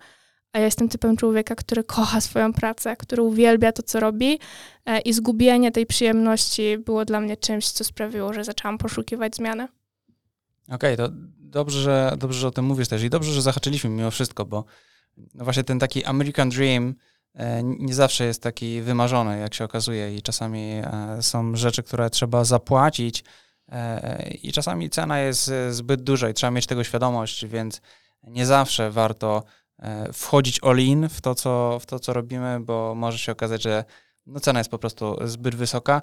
a 0.54 0.58
ja 0.58 0.64
jestem 0.64 0.88
typem 0.88 1.16
człowieka, 1.16 1.54
który 1.54 1.84
kocha 1.84 2.20
swoją 2.20 2.52
pracę, 2.52 2.96
który 2.96 3.22
uwielbia 3.22 3.72
to, 3.72 3.82
co 3.82 4.00
robi 4.00 4.38
e, 4.86 5.00
i 5.00 5.12
zgubienie 5.12 5.72
tej 5.72 5.86
przyjemności 5.86 6.78
było 6.78 7.04
dla 7.04 7.20
mnie 7.20 7.36
czymś, 7.36 7.68
co 7.68 7.84
sprawiło, 7.84 8.32
że 8.32 8.44
zaczęłam 8.44 8.78
poszukiwać 8.78 9.36
zmiany. 9.36 9.68
Okej, 10.68 10.94
okay, 10.94 10.96
to 10.96 11.08
dobrze 11.38 11.80
że, 11.80 12.16
dobrze, 12.18 12.40
że 12.40 12.48
o 12.48 12.50
tym 12.50 12.64
mówisz 12.64 12.88
też 12.88 13.02
i 13.02 13.10
dobrze, 13.10 13.32
że 13.32 13.42
zahaczyliśmy 13.42 13.90
mimo 13.90 14.10
wszystko, 14.10 14.44
bo 14.44 14.64
no 15.34 15.44
właśnie 15.44 15.64
ten 15.64 15.78
taki 15.78 16.04
American 16.04 16.48
Dream 16.48 16.94
e, 17.34 17.62
nie 17.62 17.94
zawsze 17.94 18.24
jest 18.24 18.42
taki 18.42 18.80
wymarzony, 18.80 19.38
jak 19.38 19.54
się 19.54 19.64
okazuje 19.64 20.16
i 20.16 20.22
czasami 20.22 20.62
e, 20.62 21.18
są 21.20 21.56
rzeczy, 21.56 21.82
które 21.82 22.10
trzeba 22.10 22.44
zapłacić 22.44 23.24
i 24.42 24.52
czasami 24.52 24.90
cena 24.90 25.18
jest 25.18 25.50
zbyt 25.70 26.02
duża 26.02 26.28
i 26.28 26.34
trzeba 26.34 26.50
mieć 26.50 26.66
tego 26.66 26.84
świadomość, 26.84 27.46
więc 27.46 27.80
nie 28.22 28.46
zawsze 28.46 28.90
warto 28.90 29.42
wchodzić 30.12 30.60
all-in 30.62 31.08
w 31.08 31.20
to, 31.20 31.34
co, 31.34 31.78
w 31.80 31.86
to, 31.86 31.98
co 31.98 32.12
robimy, 32.12 32.60
bo 32.60 32.94
może 32.94 33.18
się 33.18 33.32
okazać, 33.32 33.62
że 33.62 33.84
no 34.26 34.40
cena 34.40 34.60
jest 34.60 34.70
po 34.70 34.78
prostu 34.78 35.16
zbyt 35.24 35.54
wysoka, 35.54 36.02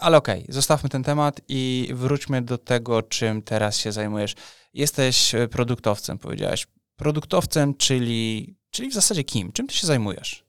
ale 0.00 0.16
okej, 0.16 0.42
okay, 0.42 0.54
zostawmy 0.54 0.88
ten 0.88 1.02
temat 1.02 1.40
i 1.48 1.88
wróćmy 1.94 2.42
do 2.42 2.58
tego, 2.58 3.02
czym 3.02 3.42
teraz 3.42 3.78
się 3.78 3.92
zajmujesz. 3.92 4.34
Jesteś 4.74 5.34
e, 5.34 5.48
produktowcem, 5.48 6.18
powiedziałaś. 6.18 6.66
Produktowcem, 6.96 7.74
czyli, 7.74 8.54
czyli 8.70 8.90
w 8.90 8.94
zasadzie 8.94 9.24
kim? 9.24 9.52
Czym 9.52 9.66
ty 9.66 9.74
się 9.74 9.86
zajmujesz? 9.86 10.44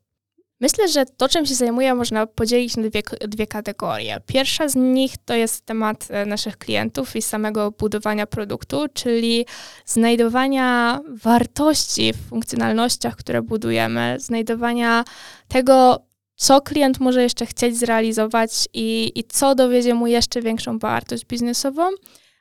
Myślę, 0.62 0.88
że 0.88 1.06
to, 1.06 1.30
czym 1.30 1.46
się 1.46 1.56
zajmuję, 1.56 1.96
można 1.96 2.28
podzielić 2.28 2.78
na 2.78 2.84
dwie, 2.84 3.02
dwie 3.28 3.48
kategorie. 3.48 4.18
Pierwsza 4.26 4.68
z 4.68 4.76
nich 4.76 5.14
to 5.26 5.34
jest 5.34 5.66
temat 5.66 6.08
e, 6.10 6.26
naszych 6.26 6.58
klientów 6.58 7.16
i 7.16 7.22
samego 7.22 7.72
budowania 7.72 8.28
produktu, 8.28 8.86
czyli 8.94 9.46
znajdowania 9.86 11.00
wartości 11.10 12.14
w 12.14 12.30
funkcjonalnościach, 12.30 13.16
które 13.16 13.42
budujemy, 13.42 14.16
znajdowania 14.20 15.04
tego, 15.48 16.06
co 16.36 16.62
klient 16.62 17.00
może 17.00 17.24
jeszcze 17.24 17.46
chcieć 17.46 17.78
zrealizować 17.78 18.68
i, 18.74 19.12
i 19.16 19.24
co 19.24 19.56
dowiedzie 19.56 19.94
mu 19.94 20.08
jeszcze 20.08 20.42
większą 20.42 20.80
wartość 20.80 21.26
biznesową. 21.26 21.90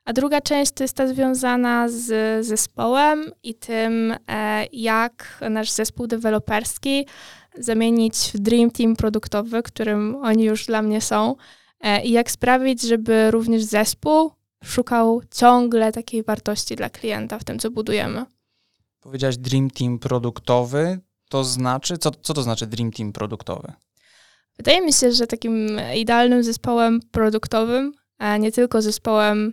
A 0.05 0.13
druga 0.13 0.41
część 0.41 0.73
to 0.73 0.85
jest 0.85 0.97
ta 0.97 1.07
związana 1.07 1.89
z 1.89 2.47
zespołem 2.47 3.33
i 3.43 3.55
tym, 3.55 4.15
e, 4.29 4.67
jak 4.73 5.45
nasz 5.51 5.71
zespół 5.71 6.07
deweloperski 6.07 7.07
zamienić 7.59 8.17
w 8.35 8.39
Dream 8.39 8.71
Team 8.71 8.97
produktowy, 8.97 9.63
którym 9.63 10.17
oni 10.17 10.45
już 10.45 10.67
dla 10.67 10.83
mnie 10.83 11.01
są, 11.01 11.37
e, 11.81 12.05
i 12.05 12.11
jak 12.11 12.31
sprawić, 12.31 12.83
żeby 12.83 13.31
również 13.31 13.63
zespół 13.63 14.31
szukał 14.65 15.23
ciągle 15.31 15.93
takiej 15.93 16.23
wartości 16.23 16.77
dla 16.77 16.91
klienta 16.91 17.39
w 17.39 17.45
tym, 17.45 17.59
co 17.59 17.71
budujemy. 17.71 18.25
Powiedziałaś 19.01 19.37
Dream 19.37 19.71
Team 19.71 19.99
produktowy, 19.99 20.99
to 21.29 21.45
znaczy, 21.45 21.99
co, 21.99 22.11
co 22.11 22.35
to 22.35 22.43
znaczy 22.43 22.67
Dream 22.67 22.91
Team 22.91 23.13
produktowy? 23.13 23.73
Wydaje 24.57 24.81
mi 24.81 24.93
się, 24.93 25.13
że 25.13 25.27
takim 25.27 25.81
idealnym 25.97 26.43
zespołem 26.43 27.01
produktowym, 27.11 27.93
a 28.19 28.37
nie 28.37 28.53
tylko 28.53 28.83
zespołem 28.83 29.53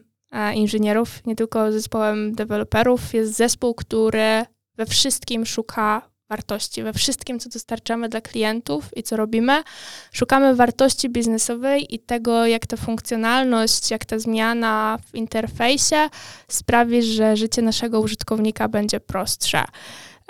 inżynierów, 0.55 1.25
nie 1.25 1.35
tylko 1.35 1.71
zespołem 1.71 2.35
deweloperów, 2.35 3.13
jest 3.13 3.33
zespół, 3.33 3.73
który 3.73 4.45
we 4.75 4.85
wszystkim 4.85 5.45
szuka 5.45 6.08
wartości, 6.29 6.83
we 6.83 6.93
wszystkim, 6.93 7.39
co 7.39 7.49
dostarczamy 7.49 8.09
dla 8.09 8.21
klientów 8.21 8.89
i 8.95 9.03
co 9.03 9.17
robimy. 9.17 9.63
Szukamy 10.11 10.55
wartości 10.55 11.09
biznesowej 11.09 11.95
i 11.95 11.99
tego, 11.99 12.45
jak 12.45 12.67
ta 12.67 12.77
funkcjonalność, 12.77 13.91
jak 13.91 14.05
ta 14.05 14.19
zmiana 14.19 14.99
w 15.05 15.15
interfejsie 15.15 16.09
sprawi, 16.47 17.03
że 17.03 17.37
życie 17.37 17.61
naszego 17.61 17.99
użytkownika 17.99 18.67
będzie 18.67 18.99
prostsze. 18.99 19.63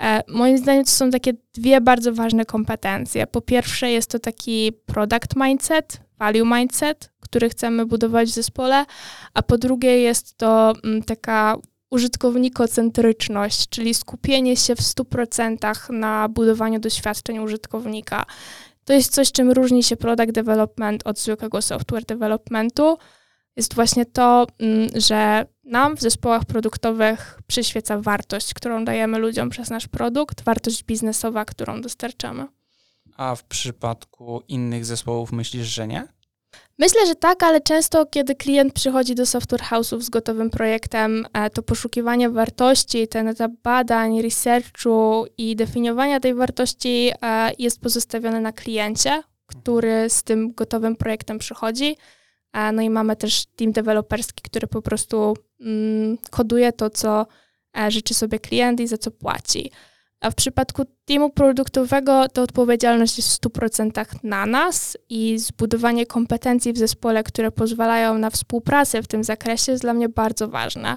E, 0.00 0.22
moim 0.28 0.58
zdaniem 0.58 0.84
to 0.84 0.90
są 0.90 1.10
takie 1.10 1.32
dwie 1.54 1.80
bardzo 1.80 2.12
ważne 2.12 2.44
kompetencje. 2.44 3.26
Po 3.26 3.40
pierwsze 3.40 3.90
jest 3.90 4.10
to 4.10 4.18
taki 4.18 4.72
product 4.86 5.36
mindset, 5.36 6.00
value 6.18 6.44
mindset, 6.44 7.10
który 7.20 7.48
chcemy 7.48 7.86
budować 7.86 8.28
w 8.28 8.32
zespole, 8.32 8.84
a 9.34 9.42
po 9.42 9.58
drugie 9.58 9.98
jest 9.98 10.36
to 10.36 10.72
mm, 10.84 11.02
taka 11.02 11.56
użytkownikocentryczność, 11.90 13.68
czyli 13.68 13.94
skupienie 13.94 14.56
się 14.56 14.76
w 14.76 14.80
100% 14.80 15.92
na 15.92 16.28
budowaniu 16.28 16.80
doświadczeń 16.80 17.38
użytkownika. 17.38 18.26
To 18.84 18.92
jest 18.92 19.14
coś, 19.14 19.32
czym 19.32 19.50
różni 19.50 19.82
się 19.82 19.96
product 19.96 20.32
development 20.32 21.06
od 21.06 21.18
zwykłego 21.18 21.62
software 21.62 22.04
developmentu. 22.04 22.98
Jest 23.56 23.74
właśnie 23.74 24.06
to, 24.06 24.46
mm, 24.58 24.88
że 24.94 25.46
nam 25.64 25.96
w 25.96 26.00
zespołach 26.00 26.44
produktowych 26.44 27.40
przyświeca 27.46 28.00
wartość, 28.00 28.54
którą 28.54 28.84
dajemy 28.84 29.18
ludziom 29.18 29.50
przez 29.50 29.70
nasz 29.70 29.88
produkt, 29.88 30.44
wartość 30.44 30.84
biznesowa, 30.84 31.44
którą 31.44 31.80
dostarczamy. 31.80 32.46
A 33.16 33.34
w 33.34 33.44
przypadku 33.44 34.42
innych 34.48 34.84
zespołów 34.84 35.32
myślisz, 35.32 35.66
że 35.66 35.86
nie? 35.86 36.08
Myślę, 36.80 37.06
że 37.06 37.14
tak, 37.14 37.42
ale 37.42 37.60
często, 37.60 38.06
kiedy 38.06 38.34
klient 38.34 38.72
przychodzi 38.72 39.14
do 39.14 39.26
software 39.26 39.62
house'ów 39.62 40.00
z 40.00 40.10
gotowym 40.10 40.50
projektem, 40.50 41.26
e, 41.32 41.50
to 41.50 41.62
poszukiwanie 41.62 42.30
wartości, 42.30 43.08
ten 43.08 43.28
etap 43.28 43.52
badań, 43.62 44.22
researchu 44.22 45.26
i 45.38 45.56
definiowania 45.56 46.20
tej 46.20 46.34
wartości 46.34 47.12
e, 47.22 47.52
jest 47.58 47.80
pozostawiony 47.80 48.40
na 48.40 48.52
kliencie, 48.52 49.22
który 49.46 50.10
z 50.10 50.22
tym 50.22 50.52
gotowym 50.52 50.96
projektem 50.96 51.38
przychodzi. 51.38 51.96
E, 52.52 52.72
no 52.72 52.82
i 52.82 52.90
mamy 52.90 53.16
też 53.16 53.46
team 53.46 53.72
deweloperski, 53.72 54.42
który 54.42 54.66
po 54.66 54.82
prostu 54.82 55.36
mm, 55.60 56.18
koduje 56.30 56.72
to, 56.72 56.90
co 56.90 57.26
życzy 57.88 58.14
sobie 58.14 58.38
klient 58.38 58.80
i 58.80 58.86
za 58.86 58.98
co 58.98 59.10
płaci. 59.10 59.70
A 60.20 60.30
w 60.30 60.34
przypadku 60.34 60.82
teamu 61.04 61.30
produktowego 61.30 62.28
to 62.28 62.42
odpowiedzialność 62.42 63.16
jest 63.16 63.28
w 63.28 63.40
100% 63.40 64.04
na 64.22 64.46
nas 64.46 64.96
i 65.08 65.38
zbudowanie 65.38 66.06
kompetencji 66.06 66.72
w 66.72 66.78
zespole, 66.78 67.22
które 67.22 67.50
pozwalają 67.50 68.18
na 68.18 68.30
współpracę 68.30 69.02
w 69.02 69.06
tym 69.06 69.24
zakresie 69.24 69.72
jest 69.72 69.84
dla 69.84 69.94
mnie 69.94 70.08
bardzo 70.08 70.48
ważne, 70.48 70.96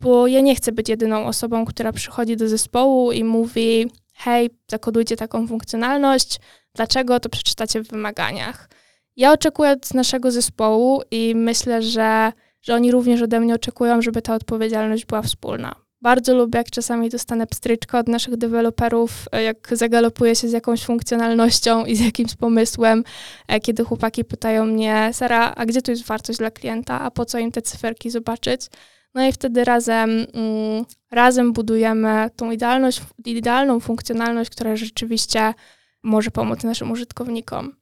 bo 0.00 0.26
ja 0.26 0.40
nie 0.40 0.54
chcę 0.54 0.72
być 0.72 0.88
jedyną 0.88 1.26
osobą, 1.26 1.64
która 1.64 1.92
przychodzi 1.92 2.36
do 2.36 2.48
zespołu 2.48 3.12
i 3.12 3.24
mówi: 3.24 3.90
Hej, 4.14 4.50
zakodujcie 4.70 5.16
taką 5.16 5.46
funkcjonalność, 5.46 6.40
dlaczego 6.74 7.20
to 7.20 7.28
przeczytacie 7.28 7.84
w 7.84 7.88
wymaganiach. 7.88 8.68
Ja 9.16 9.32
oczekuję 9.32 9.70
od 9.70 9.94
naszego 9.94 10.30
zespołu 10.30 11.02
i 11.10 11.34
myślę, 11.34 11.82
że, 11.82 12.32
że 12.62 12.74
oni 12.74 12.92
również 12.92 13.22
ode 13.22 13.40
mnie 13.40 13.54
oczekują, 13.54 14.02
żeby 14.02 14.22
ta 14.22 14.34
odpowiedzialność 14.34 15.06
była 15.06 15.22
wspólna 15.22 15.87
bardzo 16.02 16.34
lubię, 16.34 16.58
jak 16.58 16.70
czasami 16.70 17.10
dostanę 17.10 17.46
pstryczkę 17.46 17.98
od 17.98 18.08
naszych 18.08 18.36
deweloperów, 18.36 19.24
e, 19.32 19.42
jak 19.42 19.68
zagalopuję 19.72 20.36
się 20.36 20.48
z 20.48 20.52
jakąś 20.52 20.84
funkcjonalnością 20.84 21.84
i 21.84 21.96
z 21.96 22.00
jakimś 22.00 22.34
pomysłem, 22.34 23.04
e, 23.48 23.60
kiedy 23.60 23.84
chłopaki 23.84 24.24
pytają 24.24 24.64
mnie, 24.64 25.10
Sara, 25.12 25.54
a 25.56 25.66
gdzie 25.66 25.82
tu 25.82 25.90
jest 25.90 26.06
wartość 26.06 26.38
dla 26.38 26.50
klienta, 26.50 27.00
a 27.00 27.10
po 27.10 27.24
co 27.24 27.38
im 27.38 27.52
te 27.52 27.62
cyferki 27.62 28.10
zobaczyć? 28.10 28.66
No 29.14 29.26
i 29.26 29.32
wtedy 29.32 29.64
razem, 29.64 30.10
mm, 30.10 30.84
razem 31.10 31.52
budujemy 31.52 32.30
tą 32.36 32.50
idealność, 32.50 33.00
idealną 33.24 33.80
funkcjonalność, 33.80 34.50
która 34.50 34.76
rzeczywiście 34.76 35.54
może 36.02 36.30
pomóc 36.30 36.62
naszym 36.62 36.90
użytkownikom. 36.90 37.76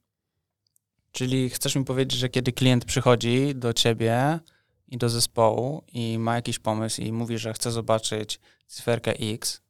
Czyli 1.11 1.49
chcesz 1.49 1.75
mi 1.75 1.85
powiedzieć, 1.85 2.19
że 2.19 2.29
kiedy 2.29 2.51
klient 2.51 2.85
przychodzi 2.85 3.55
do 3.55 3.73
ciebie, 3.73 4.39
i 4.87 4.97
do 4.97 5.09
zespołu 5.09 5.83
i 5.93 6.19
ma 6.19 6.35
jakiś 6.35 6.59
pomysł 6.59 7.01
i 7.01 7.11
mówi, 7.11 7.37
że 7.37 7.53
chce 7.53 7.71
zobaczyć 7.71 8.39
cyferkę 8.67 9.13
X, 9.19 9.61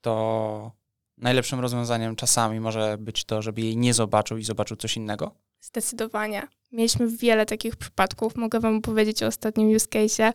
to 0.00 0.72
najlepszym 1.18 1.60
rozwiązaniem 1.60 2.16
czasami 2.16 2.60
może 2.60 2.96
być 2.98 3.24
to, 3.24 3.42
żeby 3.42 3.60
jej 3.60 3.76
nie 3.76 3.94
zobaczył 3.94 4.38
i 4.38 4.44
zobaczył 4.44 4.76
coś 4.76 4.96
innego? 4.96 5.34
Zdecydowanie. 5.60 6.48
Mieliśmy 6.72 7.08
wiele 7.08 7.46
takich 7.46 7.76
przypadków. 7.76 8.36
Mogę 8.36 8.60
Wam 8.60 8.82
powiedzieć 8.82 9.22
o 9.22 9.26
ostatnim 9.26 9.68
use 9.68 9.86
case, 9.86 10.32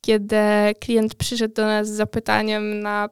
kiedy 0.00 0.36
klient 0.80 1.14
przyszedł 1.14 1.54
do 1.54 1.66
nas 1.66 1.88
z 1.88 1.90
zapytaniem 1.90 2.80
na 2.80 3.08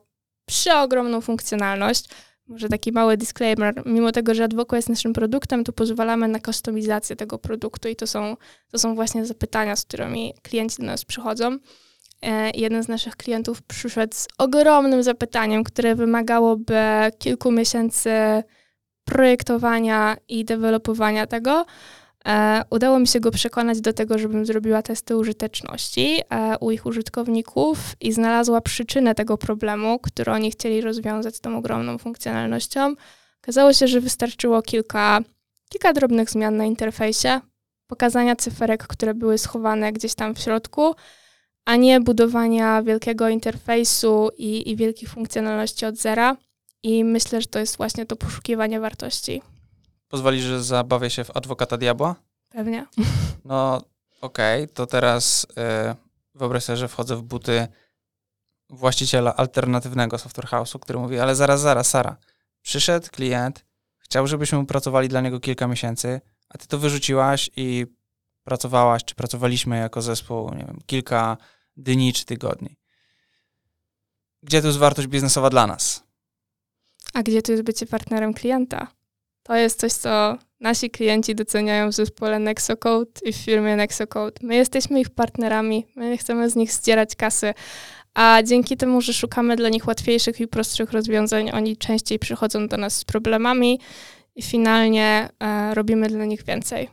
przeogromną 0.46 1.20
funkcjonalność 1.20 2.08
może 2.50 2.68
taki 2.68 2.92
mały 2.92 3.16
disclaimer, 3.16 3.82
mimo 3.86 4.12
tego, 4.12 4.34
że 4.34 4.44
Advoco 4.44 4.76
jest 4.76 4.88
naszym 4.88 5.12
produktem, 5.12 5.64
to 5.64 5.72
pozwalamy 5.72 6.28
na 6.28 6.40
kustomizację 6.40 7.16
tego 7.16 7.38
produktu 7.38 7.88
i 7.88 7.96
to 7.96 8.06
są, 8.06 8.36
to 8.70 8.78
są 8.78 8.94
właśnie 8.94 9.26
zapytania, 9.26 9.76
z 9.76 9.84
którymi 9.84 10.34
klienci 10.42 10.76
do 10.78 10.86
nas 10.86 11.04
przychodzą. 11.04 11.58
E, 12.22 12.50
jeden 12.50 12.82
z 12.82 12.88
naszych 12.88 13.16
klientów 13.16 13.62
przyszedł 13.62 14.14
z 14.14 14.28
ogromnym 14.38 15.02
zapytaniem, 15.02 15.64
które 15.64 15.94
wymagałoby 15.94 16.80
kilku 17.18 17.52
miesięcy 17.52 18.10
projektowania 19.04 20.16
i 20.28 20.44
dewelopowania 20.44 21.26
tego, 21.26 21.66
E, 22.28 22.62
udało 22.70 22.98
mi 22.98 23.06
się 23.06 23.20
go 23.20 23.30
przekonać 23.30 23.80
do 23.80 23.92
tego, 23.92 24.18
żebym 24.18 24.46
zrobiła 24.46 24.82
testy 24.82 25.16
użyteczności 25.16 26.20
e, 26.30 26.58
u 26.60 26.70
ich 26.70 26.86
użytkowników 26.86 27.78
i 28.00 28.12
znalazła 28.12 28.60
przyczynę 28.60 29.14
tego 29.14 29.38
problemu, 29.38 29.98
który 29.98 30.32
oni 30.32 30.50
chcieli 30.50 30.80
rozwiązać 30.80 31.40
tą 31.40 31.58
ogromną 31.58 31.98
funkcjonalnością. 31.98 32.94
Okazało 33.42 33.72
się, 33.72 33.88
że 33.88 34.00
wystarczyło 34.00 34.62
kilka, 34.62 35.20
kilka 35.68 35.92
drobnych 35.92 36.30
zmian 36.30 36.56
na 36.56 36.64
interfejsie, 36.64 37.40
pokazania 37.86 38.36
cyferek, 38.36 38.86
które 38.86 39.14
były 39.14 39.38
schowane 39.38 39.92
gdzieś 39.92 40.14
tam 40.14 40.34
w 40.34 40.38
środku, 40.38 40.94
a 41.64 41.76
nie 41.76 42.00
budowania 42.00 42.82
wielkiego 42.82 43.28
interfejsu 43.28 44.30
i, 44.38 44.70
i 44.70 44.76
wielkich 44.76 45.08
funkcjonalności 45.08 45.86
od 45.86 45.96
zera. 45.96 46.36
I 46.82 47.04
myślę, 47.04 47.40
że 47.40 47.46
to 47.46 47.58
jest 47.58 47.76
właśnie 47.76 48.06
to 48.06 48.16
poszukiwanie 48.16 48.80
wartości. 48.80 49.42
Pozwolisz, 50.10 50.44
że 50.44 50.62
zabawię 50.62 51.10
się 51.10 51.24
w 51.24 51.36
adwokata 51.36 51.76
diabła? 51.76 52.14
Pewnie. 52.48 52.86
No, 53.44 53.76
okej, 54.20 54.62
okay, 54.64 54.74
to 54.74 54.86
teraz 54.86 55.44
y, 55.44 55.96
wyobraź 56.34 56.64
sobie, 56.64 56.76
że 56.76 56.88
wchodzę 56.88 57.16
w 57.16 57.22
buty 57.22 57.68
właściciela 58.70 59.36
alternatywnego 59.36 60.18
software 60.18 60.46
house'u, 60.46 60.78
który 60.78 60.98
mówi, 60.98 61.18
ale 61.18 61.34
zaraz, 61.34 61.60
zaraz, 61.60 61.88
Sara, 61.88 62.16
przyszedł 62.62 63.08
klient, 63.10 63.64
chciał, 63.98 64.26
żebyśmy 64.26 64.66
pracowali 64.66 65.08
dla 65.08 65.20
niego 65.20 65.40
kilka 65.40 65.66
miesięcy, 65.66 66.20
a 66.48 66.58
ty 66.58 66.66
to 66.66 66.78
wyrzuciłaś 66.78 67.50
i 67.56 67.86
pracowałaś, 68.44 69.04
czy 69.04 69.14
pracowaliśmy 69.14 69.78
jako 69.78 70.02
zespół, 70.02 70.54
nie 70.54 70.64
wiem, 70.64 70.78
kilka 70.86 71.36
dni 71.76 72.12
czy 72.12 72.24
tygodni. 72.24 72.76
Gdzie 74.42 74.60
tu 74.60 74.66
jest 74.66 74.78
wartość 74.78 75.08
biznesowa 75.08 75.50
dla 75.50 75.66
nas? 75.66 76.02
A 77.14 77.22
gdzie 77.22 77.42
tu 77.42 77.52
jest 77.52 77.64
bycie 77.64 77.86
partnerem 77.86 78.34
klienta? 78.34 78.99
To 79.42 79.56
jest 79.56 79.80
coś, 79.80 79.92
co 79.92 80.38
nasi 80.60 80.90
klienci 80.90 81.34
doceniają 81.34 81.88
w 81.88 81.94
zespole 81.94 82.38
Nexocode 82.38 83.20
i 83.24 83.32
w 83.32 83.36
firmie 83.36 83.76
Nexocode. 83.76 84.40
My 84.42 84.56
jesteśmy 84.56 85.00
ich 85.00 85.10
partnerami, 85.10 85.86
my 85.96 86.18
chcemy 86.18 86.50
z 86.50 86.56
nich 86.56 86.72
zdzierać 86.72 87.16
kasy, 87.16 87.54
a 88.14 88.42
dzięki 88.42 88.76
temu, 88.76 89.00
że 89.00 89.12
szukamy 89.12 89.56
dla 89.56 89.68
nich 89.68 89.86
łatwiejszych 89.86 90.40
i 90.40 90.48
prostszych 90.48 90.92
rozwiązań, 90.92 91.50
oni 91.50 91.76
częściej 91.76 92.18
przychodzą 92.18 92.68
do 92.68 92.76
nas 92.76 92.96
z 92.96 93.04
problemami 93.04 93.80
i 94.34 94.42
finalnie 94.42 95.28
e, 95.40 95.74
robimy 95.74 96.08
dla 96.08 96.24
nich 96.24 96.44
więcej. 96.44 96.90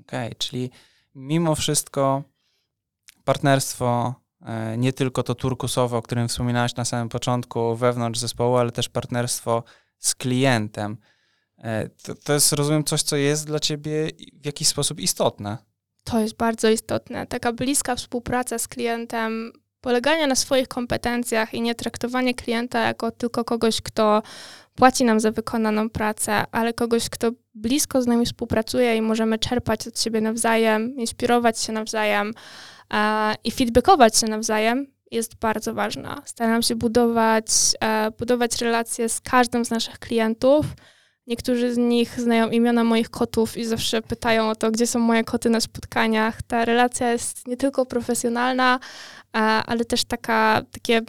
Okej, 0.00 0.26
okay, 0.26 0.34
czyli 0.38 0.70
mimo 1.14 1.54
wszystko 1.54 2.22
partnerstwo 3.24 4.14
e, 4.42 4.78
nie 4.78 4.92
tylko 4.92 5.22
to 5.22 5.34
turkusowe, 5.34 5.96
o 5.96 6.02
którym 6.02 6.28
wspominałaś 6.28 6.74
na 6.74 6.84
samym 6.84 7.08
początku, 7.08 7.76
wewnątrz 7.76 8.20
zespołu, 8.20 8.56
ale 8.56 8.72
też 8.72 8.88
partnerstwo 8.88 9.62
z 9.98 10.14
klientem. 10.14 10.96
E, 11.64 11.88
to, 11.88 12.14
to 12.14 12.32
jest, 12.32 12.52
rozumiem, 12.52 12.84
coś, 12.84 13.02
co 13.02 13.16
jest 13.16 13.46
dla 13.46 13.60
ciebie 13.60 14.10
w 14.42 14.46
jakiś 14.46 14.68
sposób 14.68 15.00
istotne. 15.00 15.58
to 16.04 16.20
jest 16.20 16.36
bardzo 16.36 16.70
istotne. 16.70 17.26
Taka 17.26 17.52
bliska 17.52 17.96
współpraca 17.96 18.58
z 18.58 18.68
klientem, 18.68 19.52
poleganie 19.80 20.26
na 20.26 20.34
swoich 20.34 20.68
kompetencjach 20.68 21.54
i 21.54 21.60
nie 21.60 21.74
traktowanie 21.74 22.34
klienta 22.34 22.80
jako 22.80 23.10
tylko 23.10 23.44
kogoś, 23.44 23.80
kto 23.80 24.22
płaci 24.74 25.04
nam 25.04 25.20
za 25.20 25.30
wykonaną 25.30 25.90
pracę, 25.90 26.44
ale 26.52 26.72
kogoś, 26.72 27.08
kto 27.08 27.30
blisko 27.54 28.02
z 28.02 28.06
nami 28.06 28.26
współpracuje 28.26 28.96
i 28.96 29.02
możemy 29.02 29.38
czerpać 29.38 29.88
od 29.88 30.00
siebie 30.00 30.20
nawzajem, 30.20 30.96
inspirować 30.96 31.60
się 31.60 31.72
nawzajem 31.72 32.32
e, 32.94 33.34
i 33.44 33.50
feedbackować 33.50 34.16
się 34.18 34.26
nawzajem, 34.26 34.86
jest 35.10 35.34
bardzo 35.34 35.74
ważna. 35.74 36.22
Staram 36.24 36.62
się 36.62 36.76
budować, 36.76 37.46
e, 37.80 38.10
budować 38.10 38.62
relacje 38.62 39.08
z 39.08 39.20
każdym 39.20 39.64
z 39.64 39.70
naszych 39.70 39.98
klientów. 39.98 40.66
Niektórzy 41.26 41.74
z 41.74 41.76
nich 41.76 42.20
znają 42.20 42.50
imiona 42.50 42.84
moich 42.84 43.10
kotów 43.10 43.56
i 43.56 43.64
zawsze 43.64 44.02
pytają 44.02 44.50
o 44.50 44.56
to, 44.56 44.70
gdzie 44.70 44.86
są 44.86 44.98
moje 44.98 45.24
koty 45.24 45.50
na 45.50 45.60
spotkaniach. 45.60 46.42
Ta 46.42 46.64
relacja 46.64 47.12
jest 47.12 47.48
nie 47.48 47.56
tylko 47.56 47.86
profesjonalna, 47.86 48.80
ale 49.66 49.84
też 49.84 50.04
taka, 50.04 50.62
takie 50.70 51.00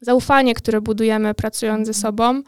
zaufanie, 0.00 0.54
które 0.54 0.80
budujemy 0.80 1.34
pracując 1.34 1.86
ze 1.86 1.94
sobą. 1.94 2.42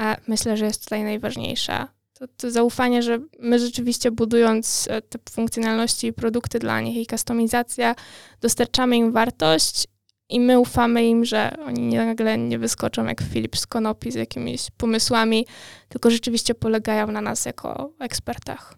E, 0.00 0.16
myślę, 0.26 0.56
że 0.56 0.64
jest 0.64 0.84
tutaj 0.84 1.02
najważniejsze. 1.02 1.86
To, 2.12 2.24
to 2.36 2.50
zaufanie, 2.50 3.02
że 3.02 3.18
my 3.38 3.58
rzeczywiście 3.58 4.10
budując 4.10 4.88
e, 4.90 5.02
te 5.02 5.18
funkcjonalności 5.30 6.06
i 6.06 6.12
produkty 6.12 6.58
dla 6.58 6.80
nich 6.80 6.96
i 6.96 7.06
kustomizację, 7.06 7.94
dostarczamy 8.40 8.96
im 8.96 9.12
wartość 9.12 9.86
i 10.30 10.40
my 10.40 10.58
ufamy 10.58 11.06
im, 11.06 11.24
że 11.24 11.56
oni 11.66 11.94
nagle 11.96 12.38
nie 12.38 12.58
wyskoczą 12.58 13.04
jak 13.04 13.22
Filip 13.22 13.56
z 13.56 13.66
Konopi 13.66 14.12
z 14.12 14.14
jakimiś 14.14 14.70
pomysłami, 14.76 15.46
tylko 15.88 16.10
rzeczywiście 16.10 16.54
polegają 16.54 17.06
na 17.06 17.20
nas 17.20 17.44
jako 17.44 17.92
ekspertach. 17.98 18.74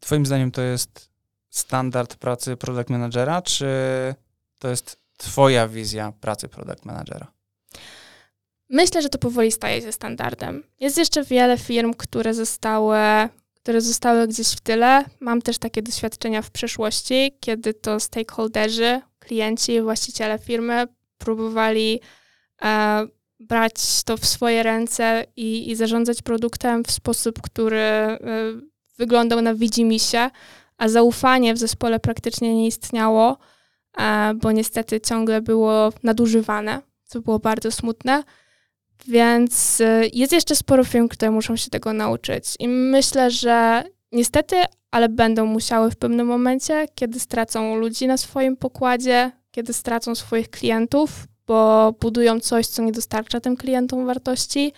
Twoim 0.00 0.26
zdaniem 0.26 0.50
to 0.50 0.62
jest 0.62 1.10
standard 1.50 2.16
pracy 2.16 2.56
product 2.56 2.90
managera, 2.90 3.42
czy 3.42 3.66
to 4.58 4.68
jest 4.68 4.96
twoja 5.16 5.68
wizja 5.68 6.12
pracy 6.20 6.48
product 6.48 6.84
managera? 6.84 7.32
Myślę, 8.68 9.02
że 9.02 9.08
to 9.08 9.18
powoli 9.18 9.52
staje 9.52 9.82
się 9.82 9.92
standardem. 9.92 10.62
Jest 10.80 10.98
jeszcze 10.98 11.24
wiele 11.24 11.58
firm, 11.58 11.94
które 11.94 12.34
zostały, 12.34 12.98
które 13.54 13.80
zostały 13.80 14.28
gdzieś 14.28 14.48
w 14.48 14.60
tyle. 14.60 15.04
Mam 15.20 15.42
też 15.42 15.58
takie 15.58 15.82
doświadczenia 15.82 16.42
w 16.42 16.50
przeszłości, 16.50 17.36
kiedy 17.40 17.74
to 17.74 18.00
stakeholderzy, 18.00 19.00
klienci, 19.20 19.80
właściciele 19.80 20.38
firmy 20.38 20.86
próbowali 21.18 22.00
e, 22.62 23.06
brać 23.40 24.02
to 24.04 24.16
w 24.16 24.26
swoje 24.26 24.62
ręce 24.62 25.26
i, 25.36 25.70
i, 25.70 25.76
zarządzać 25.76 26.22
produktem 26.22 26.84
w 26.84 26.90
sposób, 26.90 27.42
który 27.42 27.78
e, 27.78 28.18
wyglądał 28.98 29.42
na 29.42 29.54
widzimisię, 29.54 30.30
a 30.78 30.88
zaufanie 30.88 31.54
w 31.54 31.58
zespole 31.58 32.00
praktycznie 32.00 32.54
nie 32.54 32.66
istniało, 32.66 33.38
e, 33.98 34.34
bo 34.34 34.52
niestety 34.52 35.00
ciągle 35.00 35.40
było 35.40 35.92
nadużywane, 36.02 36.82
co 37.04 37.20
było 37.20 37.38
bardzo 37.38 37.70
smutne. 37.70 38.24
Więc 39.08 39.80
e, 39.80 40.02
jest 40.12 40.32
jeszcze 40.32 40.56
sporo 40.56 40.84
firm, 40.84 41.08
które 41.08 41.30
muszą 41.30 41.56
się 41.56 41.70
tego 41.70 41.92
nauczyć. 41.92 42.44
I 42.58 42.68
myślę, 42.68 43.30
że 43.30 43.84
niestety, 44.12 44.56
ale 44.90 45.08
będą 45.08 45.46
musiały 45.46 45.90
w 45.90 45.96
pewnym 45.96 46.26
momencie, 46.26 46.86
kiedy 46.94 47.20
stracą 47.20 47.76
ludzi 47.76 48.06
na 48.06 48.16
swoim 48.16 48.56
pokładzie, 48.56 49.32
kiedy 49.50 49.72
stracą 49.72 50.14
swoich 50.14 50.50
klientów, 50.50 51.26
bo 51.46 51.92
budują 52.00 52.40
coś, 52.40 52.66
co 52.66 52.82
nie 52.82 52.92
dostarcza 52.92 53.40
tym 53.40 53.56
klientom 53.56 54.06
wartości. 54.06 54.72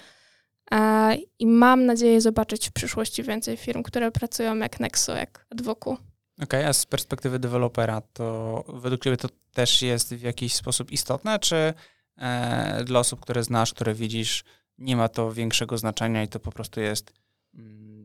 E, 0.71 1.15
I 1.39 1.47
mam 1.47 1.87
nadzieję 1.87 2.21
zobaczyć 2.21 2.69
w 2.69 2.73
przyszłości 2.73 3.23
więcej 3.23 3.57
firm, 3.57 3.83
które 3.83 4.11
pracują 4.11 4.57
jak 4.57 4.81
Nexo, 4.81 5.17
jak 5.17 5.47
Adwoku. 5.51 5.91
Okej, 5.91 6.61
okay, 6.61 6.69
a 6.69 6.73
z 6.73 6.87
perspektywy 6.87 7.39
dewelopera, 7.39 8.03
to 8.13 8.65
według 8.69 9.03
Ciebie 9.03 9.17
to 9.17 9.29
też 9.53 9.83
jest 9.83 10.15
w 10.15 10.23
jakiś 10.23 10.55
sposób 10.55 10.93
istotne, 10.93 11.39
czy 11.39 11.75
e, 12.17 12.85
dla 12.85 13.01
osób, 13.01 13.21
które 13.21 13.45
znasz, 13.45 13.75
które 13.75 13.95
widzisz, 13.95 14.45
nie 14.79 14.97
ma 14.97 15.09
to 15.09 15.33
większego 15.33 15.79
znaczenia 15.79 16.23
i 16.23 16.29
to 16.29 16.41
po 16.41 16.53
prostu 16.53 16.81
jest 16.81 17.13
mm, 17.55 18.02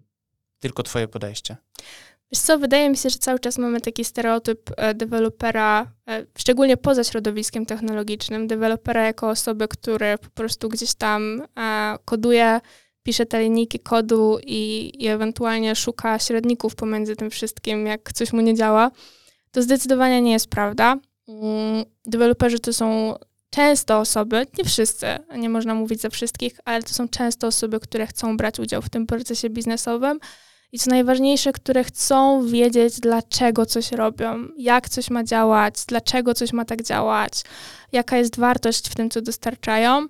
tylko 0.60 0.84
Twoje 0.84 1.08
podejście? 1.08 1.58
Wiesz 2.32 2.42
co, 2.42 2.60
wydaje 2.60 2.90
mi 2.90 2.98
się, 2.98 3.10
że 3.10 3.18
cały 3.18 3.40
czas 3.40 3.58
mamy 3.58 3.82
taki 3.82 4.06
stereotyp 4.06 4.72
e, 4.78 4.94
dewelopera, 4.94 5.92
e, 6.10 6.26
szczególnie 6.38 6.78
poza 6.78 7.04
środowiskiem 7.04 7.66
technologicznym, 7.66 8.48
dewelopera 8.48 9.06
jako 9.06 9.30
osoby, 9.30 9.68
który 9.68 10.18
po 10.18 10.30
prostu 10.30 10.70
gdzieś 10.70 10.94
tam 10.94 11.44
e, 11.60 11.96
koduje, 12.06 12.60
pisze 13.04 13.26
te 13.26 13.42
linijki 13.42 13.80
kodu 13.80 14.38
i, 14.44 14.92
i 15.00 15.08
ewentualnie 15.08 15.76
szuka 15.76 16.20
średników 16.20 16.76
pomiędzy 16.76 17.16
tym 17.16 17.30
wszystkim, 17.30 17.86
jak 17.86 18.14
coś 18.14 18.34
mu 18.34 18.42
nie 18.42 18.56
działa. 18.56 18.92
To 19.52 19.62
zdecydowanie 19.62 20.22
nie 20.22 20.32
jest 20.32 20.50
prawda. 20.50 20.98
Mm, 21.28 21.86
deweloperzy 22.06 22.60
to 22.60 22.74
są 22.74 23.16
często 23.50 24.00
osoby, 24.00 24.46
nie 24.58 24.64
wszyscy, 24.64 25.06
nie 25.38 25.50
można 25.50 25.76
mówić 25.76 26.02
za 26.02 26.10
wszystkich, 26.10 26.60
ale 26.66 26.84
to 26.84 26.90
są 26.90 27.08
często 27.08 27.48
osoby, 27.48 27.80
które 27.80 28.08
chcą 28.08 28.38
brać 28.38 28.60
udział 28.60 28.82
w 28.82 28.90
tym 28.90 29.08
procesie 29.08 29.50
biznesowym 29.50 30.20
i 30.72 30.80
co 30.80 30.90
najważniejsze, 30.90 31.52
które 31.52 31.84
chcą 31.84 32.48
wiedzieć, 32.48 33.00
dlaczego 33.00 33.66
coś 33.66 33.92
robią, 33.92 34.48
jak 34.58 34.90
coś 34.90 35.10
ma 35.10 35.24
działać, 35.24 35.74
dlaczego 35.88 36.34
coś 36.34 36.54
ma 36.54 36.66
tak 36.66 36.84
działać, 36.84 37.44
jaka 37.92 38.18
jest 38.18 38.40
wartość 38.40 38.90
w 38.90 38.96
tym, 38.96 39.10
co 39.10 39.22
dostarczają. 39.22 40.08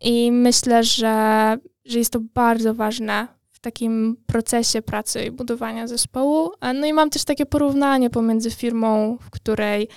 I 0.00 0.32
myślę, 0.32 0.84
że, 0.84 1.56
że 1.84 1.98
jest 1.98 2.12
to 2.12 2.20
bardzo 2.34 2.74
ważne 2.74 3.28
w 3.52 3.60
takim 3.60 4.16
procesie 4.26 4.82
pracy 4.82 5.24
i 5.24 5.30
budowania 5.30 5.86
zespołu. 5.86 6.50
No 6.74 6.86
i 6.86 6.92
mam 6.92 7.10
też 7.10 7.24
takie 7.24 7.46
porównanie 7.46 8.10
pomiędzy 8.10 8.50
firmą, 8.50 9.18
w 9.20 9.30
której 9.30 9.88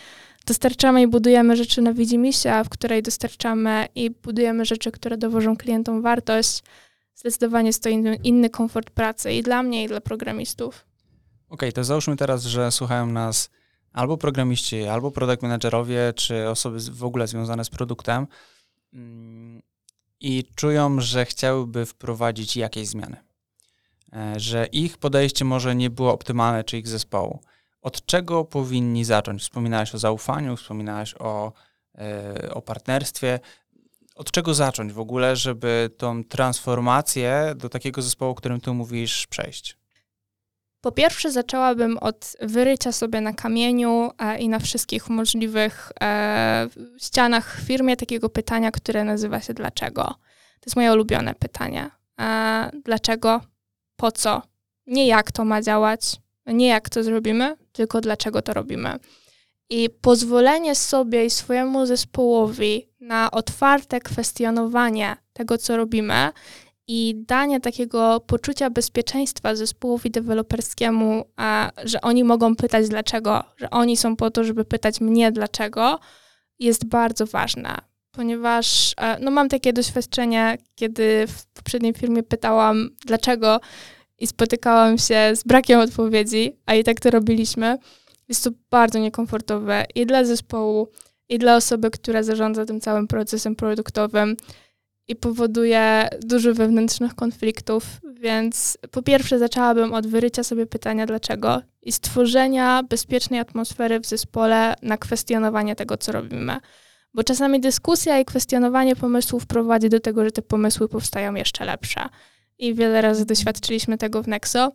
dostarczamy 0.46 1.02
i 1.02 1.08
budujemy 1.08 1.56
rzeczy 1.56 1.82
na 1.82 1.94
widzimisię, 1.94 2.56
a 2.56 2.64
w 2.64 2.70
której 2.70 3.04
dostarczamy 3.04 3.88
i 3.96 4.10
budujemy 4.10 4.66
rzeczy, 4.66 4.92
które 4.92 5.18
dowożą 5.18 5.58
klientom 5.58 6.02
wartość 6.02 6.64
zdecydowanie 7.24 7.72
inny, 7.90 8.16
inny 8.16 8.50
komfort 8.50 8.90
pracy 8.90 9.34
i 9.34 9.44
dla 9.44 9.64
mnie, 9.64 9.84
i 9.84 9.88
dla 9.88 10.02
programistów. 10.02 10.86
Okej, 11.50 11.70
okay, 11.70 11.72
to 11.72 11.84
załóżmy 11.84 12.18
teraz, 12.18 12.44
że 12.44 12.72
słuchają 12.72 13.06
nas 13.06 13.50
albo 13.94 14.18
programiści, 14.18 14.84
albo 14.84 15.12
product 15.12 15.42
managerowie, 15.42 16.14
czy 16.16 16.50
osoby 16.50 16.80
w 16.80 17.04
ogóle 17.04 17.28
związane 17.28 17.66
z 17.66 17.70
produktem 17.70 18.28
mm, 18.94 19.62
i 20.20 20.44
czują, 20.56 21.02
że 21.02 21.26
chciałyby 21.26 21.86
wprowadzić 21.86 22.58
jakieś 22.58 22.88
zmiany. 22.88 23.18
E, 24.14 24.40
że 24.40 24.66
ich 24.66 24.98
podejście 24.98 25.46
może 25.46 25.76
nie 25.76 25.90
było 25.90 26.14
optymalne, 26.14 26.64
czy 26.64 26.78
ich 26.78 26.88
zespołu. 26.88 27.40
Od 27.82 28.06
czego 28.06 28.46
powinni 28.46 29.06
zacząć? 29.06 29.42
Wspominałeś 29.42 29.96
o 29.96 29.98
zaufaniu, 29.98 30.58
wspominałeś 30.58 31.16
o, 31.20 31.54
e, 31.98 32.54
o 32.54 32.62
partnerstwie 32.62 33.40
od 34.16 34.32
czego 34.32 34.54
zacząć 34.54 34.94
w 34.94 35.00
ogóle, 35.00 35.36
żeby 35.36 35.90
tą 35.98 36.24
transformację 36.24 37.54
do 37.56 37.70
takiego 37.70 38.02
zespołu, 38.02 38.32
o 38.32 38.36
którym 38.36 38.62
tu 38.62 38.74
mówisz, 38.74 39.28
przejść? 39.28 39.78
Po 40.82 40.92
pierwsze, 40.92 41.32
zaczęłabym 41.32 41.98
od 41.98 42.36
wyrycia 42.42 42.92
sobie 42.92 43.22
na 43.22 43.34
kamieniu 43.34 44.12
e, 44.20 44.40
i 44.40 44.50
na 44.50 44.60
wszystkich 44.60 45.10
możliwych 45.10 45.92
e, 46.02 46.68
ścianach 46.98 47.58
w 47.58 47.68
firmie 47.68 47.98
takiego 47.98 48.30
pytania, 48.30 48.72
które 48.72 49.04
nazywa 49.04 49.42
się 49.42 49.54
dlaczego. 49.54 50.04
To 50.60 50.66
jest 50.66 50.76
moje 50.76 50.94
ulubione 50.94 51.36
pytanie. 51.36 51.90
E, 52.20 52.72
dlaczego? 52.86 53.42
Po 53.96 54.12
co? 54.12 54.42
Nie 54.88 55.08
jak 55.08 55.32
to 55.32 55.46
ma 55.46 55.62
działać, 55.62 56.02
nie 56.46 56.68
jak 56.68 56.90
to 56.90 57.04
zrobimy, 57.04 57.56
tylko 57.72 58.02
dlaczego 58.02 58.42
to 58.42 58.54
robimy. 58.54 59.00
I 59.70 59.90
pozwolenie 59.90 60.76
sobie 60.76 61.26
i 61.26 61.30
swojemu 61.30 61.86
zespołowi 61.86 62.90
na 63.00 63.32
otwarte 63.32 64.00
kwestionowanie 64.00 65.16
tego, 65.34 65.58
co 65.58 65.78
robimy 65.78 66.32
i 66.88 67.16
danie 67.28 67.60
takiego 67.60 68.20
poczucia 68.20 68.70
bezpieczeństwa 68.70 69.56
zespołowi 69.56 70.12
deweloperskiemu, 70.12 71.26
że 71.84 72.02
oni 72.02 72.24
mogą 72.24 72.56
pytać 72.56 72.90
dlaczego, 72.90 73.44
że 73.58 73.70
oni 73.70 73.98
są 73.98 74.16
po 74.16 74.32
to, 74.32 74.44
żeby 74.44 74.66
pytać 74.66 75.02
mnie 75.02 75.32
dlaczego, 75.32 76.00
jest 76.60 76.86
bardzo 76.86 77.26
ważne. 77.26 77.78
Ponieważ 78.12 78.94
e, 78.98 79.20
no, 79.20 79.32
mam 79.32 79.50
takie 79.50 79.74
doświadczenie, 79.74 80.58
kiedy 80.76 81.28
w 81.28 81.46
poprzedniej 81.46 81.94
firmie 81.94 82.24
pytałam 82.24 82.90
dlaczego 83.06 83.60
i 84.20 84.28
spotykałam 84.28 84.98
się 84.98 85.32
z 85.36 85.44
brakiem 85.44 85.80
odpowiedzi, 85.80 86.56
a 86.66 86.76
i 86.76 86.84
tak 86.84 87.00
to 87.00 87.10
robiliśmy. 87.10 87.78
Jest 88.30 88.44
to 88.44 88.50
bardzo 88.70 89.00
niekomfortowe 89.00 89.86
i 89.96 90.06
dla 90.06 90.24
zespołu, 90.24 90.88
i 91.30 91.40
dla 91.40 91.56
osoby, 91.56 91.92
która 91.92 92.24
zarządza 92.24 92.66
tym 92.66 92.82
całym 92.82 93.08
procesem 93.08 93.56
produktowym 93.56 94.38
i 95.08 95.16
powoduje 95.16 96.10
dużo 96.22 96.54
wewnętrznych 96.54 97.16
konfliktów, 97.16 97.86
więc 98.14 98.78
po 98.92 99.02
pierwsze 99.02 99.40
zaczęłabym 99.40 99.94
od 99.94 100.08
wyrycia 100.08 100.44
sobie 100.44 100.66
pytania 100.66 101.06
dlaczego 101.06 101.62
i 101.82 101.92
stworzenia 101.92 102.84
bezpiecznej 102.84 103.40
atmosfery 103.40 104.00
w 104.00 104.06
zespole 104.06 104.76
na 104.82 104.98
kwestionowanie 104.98 105.76
tego, 105.76 105.98
co 105.98 106.12
robimy. 106.12 106.58
Bo 107.14 107.24
czasami 107.24 107.60
dyskusja 107.60 108.20
i 108.20 108.26
kwestionowanie 108.26 108.96
pomysłów 108.96 109.46
prowadzi 109.46 109.90
do 109.90 110.00
tego, 110.00 110.26
że 110.26 110.32
te 110.32 110.42
pomysły 110.42 110.90
powstają 110.90 111.36
jeszcze 111.36 111.66
lepsze. 111.66 112.02
I 112.58 112.74
wiele 112.74 113.02
razy 113.02 113.26
doświadczyliśmy 113.26 113.98
tego 113.98 114.24
w 114.24 114.28
Nexo, 114.28 114.72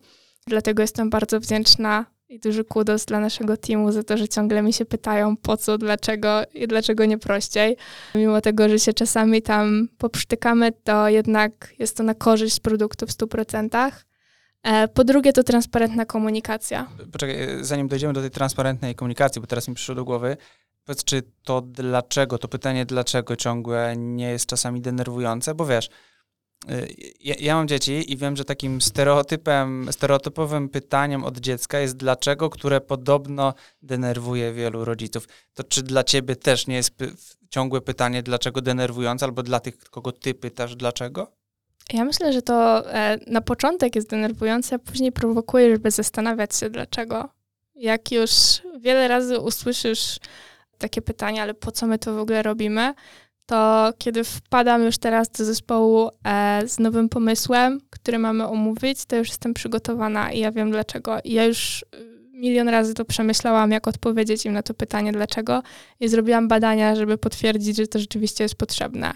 dlatego 0.46 0.82
jestem 0.82 1.10
bardzo 1.10 1.40
wdzięczna 1.40 2.06
i 2.28 2.38
duży 2.38 2.64
kudos 2.64 3.04
dla 3.04 3.20
naszego 3.20 3.56
teamu 3.56 3.92
za 3.92 4.02
to, 4.02 4.16
że 4.16 4.28
ciągle 4.28 4.62
mi 4.62 4.72
się 4.72 4.84
pytają 4.84 5.36
po 5.36 5.56
co, 5.56 5.78
dlaczego 5.78 6.42
i 6.54 6.66
dlaczego 6.66 7.04
nie 7.04 7.18
prościej. 7.18 7.76
Mimo 8.14 8.40
tego, 8.40 8.68
że 8.68 8.78
się 8.78 8.92
czasami 8.92 9.42
tam 9.42 9.88
poprztykamy, 9.98 10.72
to 10.84 11.08
jednak 11.08 11.74
jest 11.78 11.96
to 11.96 12.02
na 12.02 12.14
korzyść 12.14 12.60
produktu 12.60 13.06
w 13.06 13.10
100%. 13.10 13.90
E, 14.62 14.88
po 14.88 15.04
drugie 15.04 15.32
to 15.32 15.42
transparentna 15.42 16.04
komunikacja. 16.04 16.86
Poczekaj, 17.12 17.42
e, 17.42 17.64
zanim 17.64 17.88
dojdziemy 17.88 18.12
do 18.12 18.20
tej 18.20 18.30
transparentnej 18.30 18.94
komunikacji, 18.94 19.40
bo 19.40 19.46
teraz 19.46 19.68
mi 19.68 19.74
przyszło 19.74 19.94
do 19.94 20.04
głowy, 20.04 20.36
powiedz, 20.84 21.04
czy 21.04 21.22
to 21.44 21.60
dlaczego, 21.60 22.38
to 22.38 22.48
pytanie 22.48 22.86
dlaczego 22.86 23.36
ciągłe 23.36 23.94
nie 23.96 24.30
jest 24.30 24.46
czasami 24.46 24.80
denerwujące, 24.80 25.54
bo 25.54 25.66
wiesz, 25.66 25.88
ja, 27.20 27.34
ja, 27.38 27.54
mam 27.54 27.68
dzieci 27.68 28.12
i 28.12 28.16
wiem, 28.16 28.36
że 28.36 28.44
takim 28.44 28.80
stereotypem, 28.80 29.88
stereotypowym 29.92 30.68
pytaniem 30.68 31.24
od 31.24 31.38
dziecka 31.38 31.78
jest 31.78 31.96
dlaczego, 31.96 32.50
które 32.50 32.80
podobno 32.80 33.54
denerwuje 33.82 34.52
wielu 34.52 34.84
rodziców. 34.84 35.28
To 35.54 35.64
czy 35.64 35.82
dla 35.82 36.04
ciebie 36.04 36.36
też 36.36 36.66
nie 36.66 36.76
jest 36.76 36.94
ciągłe 37.50 37.80
pytanie 37.80 38.22
dlaczego 38.22 38.60
denerwujące, 38.60 39.26
albo 39.26 39.42
dla 39.42 39.60
tych, 39.60 39.78
kogo 39.78 40.12
ty 40.12 40.34
pytasz 40.34 40.76
dlaczego? 40.76 41.32
Ja 41.92 42.04
myślę, 42.04 42.32
że 42.32 42.42
to 42.42 42.90
e, 42.92 43.18
na 43.26 43.40
początek 43.40 43.96
jest 43.96 44.10
denerwujące, 44.10 44.76
a 44.76 44.78
później 44.78 45.12
prowokuje, 45.12 45.70
żeby 45.70 45.90
zastanawiać 45.90 46.56
się 46.56 46.70
dlaczego. 46.70 47.28
Jak 47.74 48.12
już 48.12 48.30
wiele 48.80 49.08
razy 49.08 49.38
usłyszysz 49.38 50.18
takie 50.78 51.02
pytanie, 51.02 51.42
ale 51.42 51.54
po 51.54 51.72
co 51.72 51.86
my 51.86 51.98
to 51.98 52.14
w 52.14 52.18
ogóle 52.18 52.42
robimy, 52.42 52.94
to 53.48 53.92
kiedy 53.98 54.24
wpadam 54.24 54.84
już 54.84 54.98
teraz 54.98 55.28
do 55.30 55.44
zespołu 55.44 56.10
e, 56.24 56.62
z 56.68 56.78
nowym 56.78 57.08
pomysłem, 57.08 57.80
który 57.90 58.18
mamy 58.18 58.46
omówić, 58.46 59.04
to 59.04 59.16
już 59.16 59.28
jestem 59.28 59.54
przygotowana 59.54 60.32
i 60.32 60.38
ja 60.38 60.52
wiem 60.52 60.70
dlaczego. 60.70 61.18
I 61.24 61.32
ja 61.32 61.44
już 61.44 61.82
y, 61.82 61.86
milion 62.32 62.68
razy 62.68 62.94
to 62.94 63.04
przemyślałam, 63.04 63.70
jak 63.70 63.88
odpowiedzieć 63.88 64.46
im 64.46 64.52
na 64.52 64.62
to 64.62 64.74
pytanie 64.74 65.12
dlaczego 65.12 65.62
i 66.00 66.08
zrobiłam 66.08 66.48
badania, 66.48 66.96
żeby 66.96 67.18
potwierdzić, 67.18 67.76
że 67.76 67.86
to 67.86 67.98
rzeczywiście 67.98 68.44
jest 68.44 68.54
potrzebne. 68.54 69.12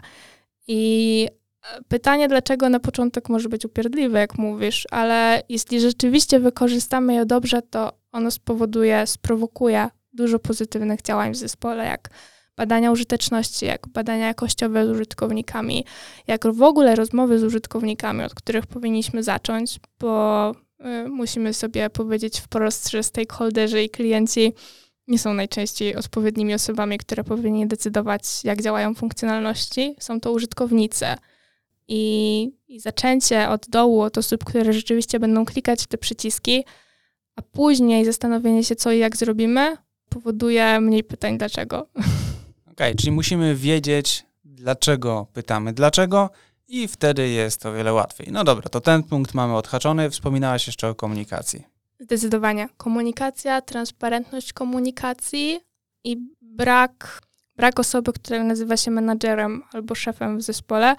I 0.68 1.29
e, 1.62 1.83
pytanie 1.88 2.29
dlaczego 2.29 2.68
na 2.68 2.81
początek 2.81 3.29
może 3.29 3.49
być 3.49 3.64
upierdliwe, 3.64 4.18
jak 4.21 4.38
mówisz, 4.38 4.87
ale 4.90 5.42
jeśli 5.49 5.81
rzeczywiście 5.81 6.40
wykorzystamy 6.40 7.14
je 7.14 7.27
dobrze, 7.27 7.62
to 7.62 7.92
ono 8.12 8.31
spowoduje, 8.31 9.07
sprowokuje 9.07 9.88
dużo 10.12 10.38
pozytywnych 10.38 11.03
działań 11.03 11.33
w 11.33 11.37
zespole, 11.37 11.85
jak 11.85 12.11
badania 12.57 12.93
użyteczności, 12.93 13.67
jak 13.67 13.88
badania 13.88 14.27
jakościowe 14.27 14.87
z 14.87 14.91
użytkownikami, 14.91 15.85
jak 16.27 16.47
w 16.55 16.62
ogóle 16.62 16.95
rozmowy 16.95 17.38
z 17.38 17.45
użytkownikami, 17.45 18.25
od 18.25 18.35
których 18.35 18.67
powinniśmy 18.67 19.23
zacząć, 19.23 19.81
bo 20.01 20.53
y, 21.05 21.09
musimy 21.09 21.55
sobie 21.55 21.91
powiedzieć 21.91 22.41
wprost, 22.41 22.91
że 22.91 23.03
stakeholderzy 23.03 23.83
i 23.83 23.91
klienci 23.91 24.53
nie 25.09 25.19
są 25.19 25.35
najczęściej 25.35 25.97
odpowiednimi 25.97 26.55
osobami, 26.55 26.99
które 26.99 27.25
powinni 27.25 27.67
decydować, 27.67 28.45
jak 28.45 28.62
działają 28.62 28.95
funkcjonalności. 28.95 29.97
Są 30.01 30.21
to 30.21 30.33
użytkownicy. 30.33 31.07
I, 31.88 32.53
I 32.69 32.81
zaczęcie 32.81 33.49
od 33.49 33.69
dołu, 33.69 34.01
od 34.01 34.19
osób, 34.19 34.45
które 34.45 34.73
rzeczywiście 34.73 35.21
będą 35.21 35.45
klikać 35.45 35.83
w 35.83 35.87
te 35.87 35.99
przyciski, 35.99 36.65
a 37.37 37.43
później 37.43 38.05
zastanowienie 38.05 38.65
się, 38.65 38.77
co 38.77 38.93
i 38.93 38.99
jak 38.99 39.17
zrobimy, 39.17 39.77
powoduje 40.09 40.81
mniej 40.81 41.05
pytań 41.05 41.38
dlaczego. 41.38 41.87
Okay, 42.83 42.95
czyli 42.95 43.12
musimy 43.12 43.55
wiedzieć, 43.55 44.27
dlaczego 44.45 45.27
pytamy 45.33 45.73
dlaczego 45.73 46.31
i 46.68 46.88
wtedy 46.88 47.29
jest 47.29 47.66
o 47.66 47.73
wiele 47.73 47.92
łatwiej. 47.92 48.29
No 48.33 48.45
dobra, 48.45 48.68
to 48.68 48.81
ten 48.81 49.03
punkt 49.03 49.35
mamy 49.35 49.57
odhaczony. 49.57 50.11
Wspominałaś 50.11 50.66
jeszcze 50.66 50.88
o 50.88 50.95
komunikacji. 50.95 51.64
Zdecydowanie. 52.01 52.68
Komunikacja, 52.77 53.61
transparentność 53.61 54.53
komunikacji 54.53 55.61
i 56.05 56.16
brak, 56.40 57.23
brak 57.57 57.81
osoby, 57.81 58.12
która 58.12 58.45
nazywa 58.45 58.77
się 58.77 58.90
menadżerem 58.90 59.62
albo 59.73 59.95
szefem 59.95 60.38
w 60.38 60.42
zespole, 60.42 60.97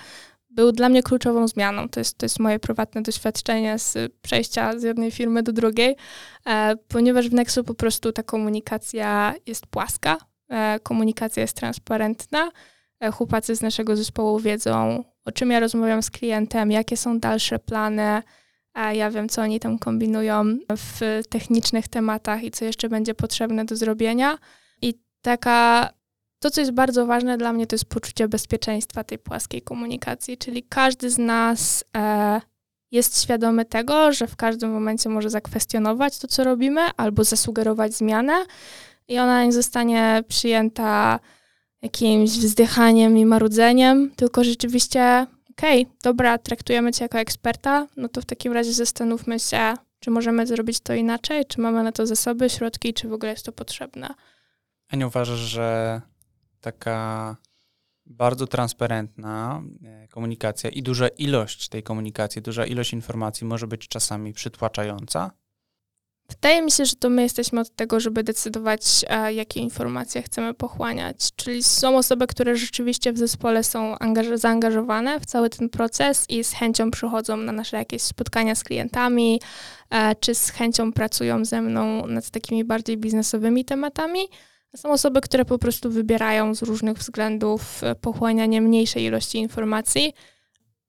był 0.49 0.71
dla 0.71 0.89
mnie 0.89 1.03
kluczową 1.03 1.47
zmianą. 1.47 1.89
To 1.89 1.99
jest, 1.99 2.17
to 2.17 2.25
jest 2.25 2.39
moje 2.39 2.59
prywatne 2.59 3.01
doświadczenie 3.01 3.79
z 3.79 4.13
przejścia 4.21 4.79
z 4.79 4.83
jednej 4.83 5.11
firmy 5.11 5.43
do 5.43 5.51
drugiej, 5.51 5.95
e, 6.45 6.75
ponieważ 6.87 7.29
w 7.29 7.33
Nexu 7.33 7.63
po 7.63 7.73
prostu 7.73 8.11
ta 8.11 8.23
komunikacja 8.23 9.33
jest 9.45 9.67
płaska, 9.67 10.17
komunikacja 10.83 11.41
jest 11.41 11.57
transparentna. 11.57 12.51
E, 12.99 13.11
chłopacy 13.11 13.55
z 13.55 13.61
naszego 13.61 13.95
zespołu 13.95 14.39
wiedzą, 14.39 15.03
o 15.25 15.31
czym 15.31 15.51
ja 15.51 15.59
rozmawiam 15.59 16.03
z 16.03 16.11
klientem, 16.11 16.71
jakie 16.71 16.97
są 16.97 17.19
dalsze 17.19 17.59
plany, 17.59 18.21
a 18.73 18.93
ja 18.93 19.11
wiem, 19.11 19.29
co 19.29 19.41
oni 19.41 19.59
tam 19.59 19.79
kombinują 19.79 20.43
w 20.77 21.21
technicznych 21.29 21.87
tematach 21.87 22.43
i 22.43 22.51
co 22.51 22.65
jeszcze 22.65 22.89
będzie 22.89 23.13
potrzebne 23.13 23.65
do 23.65 23.75
zrobienia. 23.75 24.37
I 24.81 24.93
taka 25.21 25.89
to, 26.39 26.51
co 26.51 26.61
jest 26.61 26.71
bardzo 26.71 27.05
ważne 27.05 27.37
dla 27.37 27.53
mnie, 27.53 27.67
to 27.67 27.73
jest 27.73 27.85
poczucie 27.85 28.27
bezpieczeństwa 28.27 29.03
tej 29.03 29.19
płaskiej 29.19 29.61
komunikacji, 29.61 30.37
czyli 30.37 30.63
każdy 30.63 31.09
z 31.09 31.17
nas 31.17 31.83
e, 31.97 32.41
jest 32.91 33.23
świadomy 33.23 33.65
tego, 33.65 34.11
że 34.13 34.27
w 34.27 34.35
każdym 34.35 34.71
momencie 34.71 35.09
może 35.09 35.29
zakwestionować 35.29 36.19
to, 36.19 36.27
co 36.27 36.43
robimy, 36.43 36.81
albo 36.97 37.23
zasugerować 37.23 37.93
zmianę 37.93 38.33
i 39.07 39.19
ona 39.19 39.45
nie 39.45 39.51
zostanie 39.51 40.23
przyjęta 40.27 41.19
jakimś 41.81 42.29
wzdychaniem 42.29 43.17
i 43.17 43.25
marudzeniem, 43.25 44.11
tylko 44.15 44.43
rzeczywiście, 44.43 45.27
okej, 45.49 45.81
okay, 45.81 45.95
dobra, 46.03 46.37
traktujemy 46.37 46.91
cię 46.91 47.05
jako 47.05 47.19
eksperta, 47.19 47.87
no 47.97 48.09
to 48.09 48.21
w 48.21 48.25
takim 48.25 48.53
razie 48.53 48.73
zastanówmy 48.73 49.39
się, 49.39 49.73
czy 49.99 50.11
możemy 50.11 50.47
zrobić 50.47 50.79
to 50.79 50.93
inaczej, 50.93 51.45
czy 51.45 51.61
mamy 51.61 51.83
na 51.83 51.91
to 51.91 52.05
zasoby, 52.05 52.49
środki, 52.49 52.93
czy 52.93 53.07
w 53.07 53.13
ogóle 53.13 53.31
jest 53.31 53.45
to 53.45 53.51
potrzebne. 53.51 54.13
A 54.89 54.95
nie 54.95 55.07
uważasz, 55.07 55.39
że 55.39 56.01
taka 56.61 57.37
bardzo 58.05 58.47
transparentna 58.47 59.63
e, 59.83 60.07
komunikacja 60.07 60.69
i 60.69 60.83
duża 60.83 61.07
ilość 61.07 61.69
tej 61.69 61.83
komunikacji, 61.83 62.41
duża 62.41 62.65
ilość 62.65 62.93
informacji 62.93 63.47
może 63.47 63.67
być 63.67 63.87
czasami 63.87 64.33
przytłaczająca? 64.33 65.31
Wydaje 66.29 66.61
mi 66.61 66.71
się, 66.71 66.85
że 66.85 66.95
to 66.95 67.09
my 67.09 67.21
jesteśmy 67.21 67.59
od 67.59 67.75
tego, 67.75 67.99
żeby 67.99 68.23
decydować, 68.23 69.05
jakie 69.29 69.59
informacje 69.59 70.21
chcemy 70.21 70.53
pochłaniać. 70.53 71.29
Czyli 71.35 71.63
są 71.63 71.97
osoby, 71.97 72.27
które 72.27 72.55
rzeczywiście 72.55 73.13
w 73.13 73.17
zespole 73.17 73.63
są 73.63 73.95
zaangażowane 74.35 75.19
w 75.19 75.25
cały 75.25 75.49
ten 75.49 75.69
proces 75.69 76.25
i 76.29 76.43
z 76.43 76.51
chęcią 76.51 76.91
przychodzą 76.91 77.37
na 77.37 77.51
nasze 77.51 77.77
jakieś 77.77 78.01
spotkania 78.01 78.55
z 78.55 78.63
klientami, 78.63 79.41
czy 80.19 80.35
z 80.35 80.49
chęcią 80.49 80.93
pracują 80.93 81.45
ze 81.45 81.61
mną 81.61 82.07
nad 82.07 82.29
takimi 82.29 82.63
bardziej 82.63 82.97
biznesowymi 82.97 83.65
tematami. 83.65 84.19
Są 84.75 84.91
osoby, 84.91 85.21
które 85.21 85.45
po 85.45 85.57
prostu 85.57 85.91
wybierają 85.91 86.55
z 86.55 86.61
różnych 86.61 86.97
względów 86.97 87.83
e, 87.83 87.95
pochłanianie 87.95 88.61
mniejszej 88.61 89.03
ilości 89.03 89.37
informacji, 89.37 90.13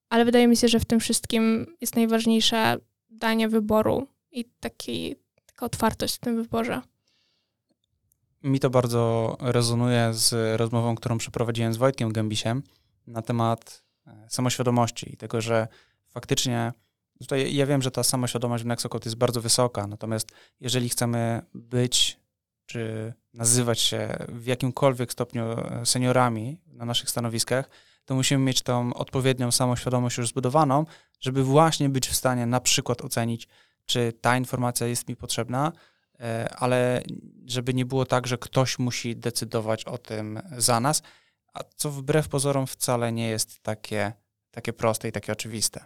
ale 0.08 0.24
wydaje 0.24 0.48
mi 0.48 0.56
się, 0.56 0.68
że 0.68 0.80
w 0.80 0.84
tym 0.84 1.00
wszystkim 1.00 1.66
jest 1.80 1.96
najważniejsze 1.96 2.76
danie 3.10 3.48
wyboru 3.48 4.06
i 4.32 4.44
taki, 4.60 5.16
taka 5.54 5.66
otwartość 5.66 6.14
w 6.14 6.18
tym 6.18 6.42
wyborze. 6.42 6.82
Mi 8.42 8.60
to 8.60 8.70
bardzo 8.70 9.36
rezonuje 9.40 10.14
z 10.14 10.60
rozmową, 10.60 10.94
którą 10.94 11.18
przeprowadziłem 11.18 11.74
z 11.74 11.76
Wojtkiem 11.76 12.12
Gębisiem 12.12 12.62
na 13.06 13.22
temat 13.22 13.84
e, 14.06 14.26
samoświadomości 14.28 15.14
i 15.14 15.16
tego, 15.16 15.40
że 15.40 15.68
faktycznie 16.08 16.72
tutaj 17.18 17.54
ja 17.54 17.66
wiem, 17.66 17.82
że 17.82 17.90
ta 17.90 18.02
samoświadomość 18.02 18.64
w 18.64 18.66
Nexocode 18.66 19.04
jest 19.04 19.16
bardzo 19.16 19.40
wysoka, 19.40 19.86
natomiast 19.86 20.32
jeżeli 20.60 20.88
chcemy 20.88 21.42
być 21.54 22.20
czy 22.66 23.12
nazywać 23.34 23.80
się 23.80 24.26
w 24.28 24.46
jakimkolwiek 24.46 25.12
stopniu 25.12 25.44
e, 25.44 25.86
seniorami 25.86 26.60
na 26.66 26.84
naszych 26.84 27.10
stanowiskach, 27.10 27.70
to 28.04 28.14
musimy 28.14 28.44
mieć 28.44 28.62
tą 28.62 28.94
odpowiednią 28.94 29.52
samoświadomość 29.52 30.18
już 30.18 30.28
zbudowaną, 30.28 30.84
żeby 31.20 31.44
właśnie 31.44 31.88
być 31.88 32.08
w 32.08 32.14
stanie 32.14 32.46
na 32.46 32.60
przykład 32.60 33.02
ocenić, 33.02 33.48
czy 33.86 34.12
ta 34.20 34.36
informacja 34.36 34.86
jest 34.86 35.08
mi 35.08 35.16
potrzebna, 35.16 35.72
e, 36.20 36.54
ale 36.58 37.02
żeby 37.46 37.74
nie 37.74 37.84
było 37.84 38.06
tak, 38.06 38.26
że 38.26 38.38
ktoś 38.38 38.78
musi 38.78 39.16
decydować 39.16 39.84
o 39.84 39.98
tym 39.98 40.40
za 40.56 40.80
nas, 40.80 41.02
a 41.52 41.60
co 41.76 41.90
wbrew 41.90 42.28
pozorom 42.28 42.66
wcale 42.66 43.12
nie 43.12 43.28
jest 43.28 43.62
takie, 43.62 44.12
takie 44.50 44.72
proste 44.72 45.08
i 45.08 45.12
takie 45.12 45.32
oczywiste. 45.32 45.84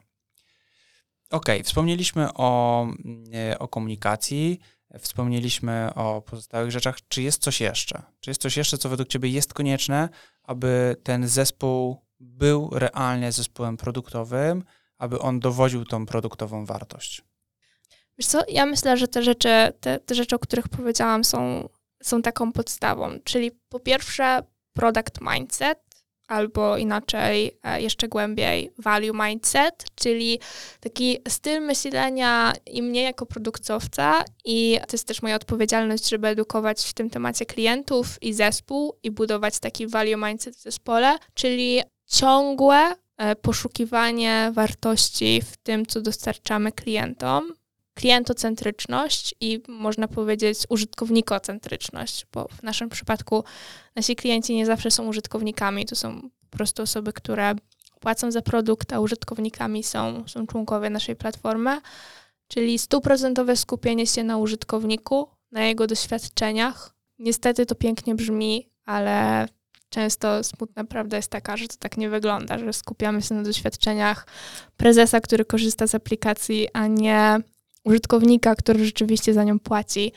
Ok, 1.30 1.46
wspomnieliśmy 1.64 2.28
o, 2.34 2.86
e, 3.34 3.58
o 3.58 3.68
komunikacji, 3.68 4.60
Wspomnieliśmy 4.98 5.90
o 5.94 6.22
pozostałych 6.22 6.70
rzeczach. 6.70 6.98
Czy 7.08 7.22
jest 7.22 7.42
coś 7.42 7.60
jeszcze? 7.60 8.02
Czy 8.20 8.30
jest 8.30 8.42
coś 8.42 8.56
jeszcze, 8.56 8.78
co 8.78 8.88
według 8.88 9.08
Ciebie 9.08 9.28
jest 9.28 9.54
konieczne, 9.54 10.08
aby 10.42 10.96
ten 11.02 11.28
zespół 11.28 12.04
był 12.20 12.70
realnie 12.72 13.32
zespołem 13.32 13.76
produktowym, 13.76 14.64
aby 14.98 15.18
on 15.18 15.40
dowodził 15.40 15.84
tą 15.84 16.06
produktową 16.06 16.64
wartość? 16.66 17.22
Wiesz 18.18 18.26
co, 18.26 18.42
ja 18.48 18.66
myślę, 18.66 18.96
że 18.96 19.08
te 19.08 19.22
rzeczy, 19.22 19.48
te, 19.80 19.98
te 19.98 20.14
rzeczy, 20.14 20.36
o 20.36 20.38
których 20.38 20.68
powiedziałam, 20.68 21.24
są, 21.24 21.68
są 22.02 22.22
taką 22.22 22.52
podstawą. 22.52 23.18
Czyli 23.24 23.50
po 23.68 23.80
pierwsze 23.80 24.42
product 24.72 25.20
mindset, 25.20 25.88
albo 26.28 26.76
inaczej 26.76 27.58
e, 27.62 27.82
jeszcze 27.82 28.08
głębiej 28.08 28.70
value 28.78 29.12
mindset, 29.28 29.84
czyli 29.94 30.40
taki 30.80 31.18
styl 31.28 31.62
myślenia 31.62 32.52
i 32.66 32.82
mnie 32.82 33.02
jako 33.02 33.26
produktowca 33.26 34.24
i 34.44 34.78
to 34.88 34.92
jest 34.92 35.06
też 35.06 35.22
moja 35.22 35.36
odpowiedzialność, 35.36 36.08
żeby 36.08 36.28
edukować 36.28 36.84
w 36.84 36.94
tym 36.94 37.10
temacie 37.10 37.46
klientów 37.46 38.22
i 38.22 38.34
zespół 38.34 38.98
i 39.02 39.10
budować 39.10 39.58
taki 39.58 39.86
value 39.86 40.16
mindset 40.16 40.56
w 40.56 40.62
zespole, 40.62 41.18
czyli 41.34 41.82
ciągłe 42.06 42.94
e, 43.16 43.36
poszukiwanie 43.36 44.50
wartości 44.54 45.42
w 45.42 45.56
tym, 45.56 45.86
co 45.86 46.00
dostarczamy 46.00 46.72
klientom, 46.72 47.52
klientocentryczność 47.98 49.34
i 49.40 49.62
można 49.68 50.08
powiedzieć 50.08 50.58
użytkownikocentryczność, 50.68 52.26
bo 52.32 52.48
w 52.48 52.62
naszym 52.62 52.88
przypadku 52.88 53.44
nasi 53.96 54.16
klienci 54.16 54.54
nie 54.54 54.66
zawsze 54.66 54.90
są 54.90 55.06
użytkownikami, 55.06 55.86
to 55.86 55.96
są 55.96 56.30
po 56.50 56.56
prostu 56.56 56.82
osoby, 56.82 57.12
które 57.12 57.54
płacą 58.00 58.30
za 58.30 58.42
produkt, 58.42 58.92
a 58.92 59.00
użytkownikami 59.00 59.82
są, 59.82 60.24
są 60.26 60.46
członkowie 60.46 60.90
naszej 60.90 61.16
platformy, 61.16 61.80
czyli 62.48 62.78
stuprocentowe 62.78 63.56
skupienie 63.56 64.06
się 64.06 64.24
na 64.24 64.36
użytkowniku, 64.36 65.28
na 65.52 65.64
jego 65.64 65.86
doświadczeniach. 65.86 66.94
Niestety 67.18 67.66
to 67.66 67.74
pięknie 67.74 68.14
brzmi, 68.14 68.70
ale 68.84 69.48
często 69.88 70.44
smutna 70.44 70.84
prawda 70.84 71.16
jest 71.16 71.30
taka, 71.30 71.56
że 71.56 71.68
to 71.68 71.76
tak 71.78 71.96
nie 71.96 72.08
wygląda, 72.10 72.58
że 72.58 72.72
skupiamy 72.72 73.22
się 73.22 73.34
na 73.34 73.42
doświadczeniach 73.42 74.26
prezesa, 74.76 75.20
który 75.20 75.44
korzysta 75.44 75.86
z 75.86 75.94
aplikacji, 75.94 76.68
a 76.72 76.86
nie 76.86 77.40
użytkownika, 77.88 78.54
który 78.54 78.84
rzeczywiście 78.84 79.34
za 79.34 79.44
nią 79.44 79.58
płaci 79.58 80.12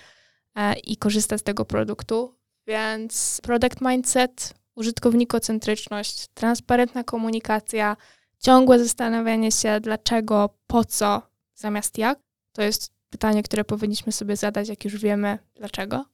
e, 0.56 0.80
i 0.80 0.98
korzysta 0.98 1.38
z 1.38 1.44
tego 1.44 1.66
produktu. 1.66 2.36
Więc 2.68 3.42
product 3.44 3.82
mindset, 3.82 4.54
użytkownikocentryczność, 4.76 6.28
transparentna 6.34 7.04
komunikacja, 7.04 7.98
ciągłe 8.40 8.80
zastanawianie 8.80 9.52
się 9.52 9.80
dlaczego, 9.80 10.50
po 10.68 10.86
co, 10.86 11.22
zamiast 11.56 11.98
jak. 11.98 12.20
To 12.52 12.62
jest 12.62 12.92
pytanie, 13.10 13.44
które 13.44 13.64
powinniśmy 13.64 14.12
sobie 14.12 14.36
zadać, 14.36 14.70
jak 14.70 14.86
już 14.86 14.98
wiemy 14.98 15.40
dlaczego. 15.56 16.06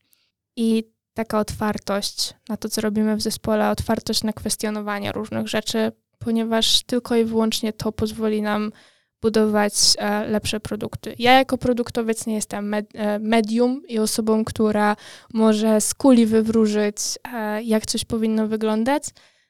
I 0.55 0.83
taka 1.13 1.39
otwartość 1.39 2.33
na 2.49 2.57
to, 2.57 2.69
co 2.69 2.81
robimy 2.81 3.15
w 3.15 3.21
zespole, 3.21 3.69
otwartość 3.69 4.23
na 4.23 4.33
kwestionowanie 4.33 5.11
różnych 5.11 5.47
rzeczy, 5.47 5.91
ponieważ 6.19 6.83
tylko 6.83 7.15
i 7.15 7.25
wyłącznie 7.25 7.73
to 7.73 7.91
pozwoli 7.91 8.41
nam 8.41 8.71
budować 9.21 9.73
e, 9.97 10.27
lepsze 10.27 10.59
produkty. 10.59 11.15
Ja 11.19 11.33
jako 11.33 11.57
produktowiec 11.57 12.25
nie 12.25 12.35
jestem 12.35 12.73
e, 12.73 12.83
medium 13.19 13.81
i 13.87 13.99
osobą, 13.99 14.45
która 14.45 14.95
może 15.33 15.81
z 15.81 15.93
kuli 15.93 16.25
wywróżyć, 16.25 16.97
e, 17.33 17.63
jak 17.63 17.85
coś 17.85 18.05
powinno 18.05 18.47
wyglądać. 18.47 19.03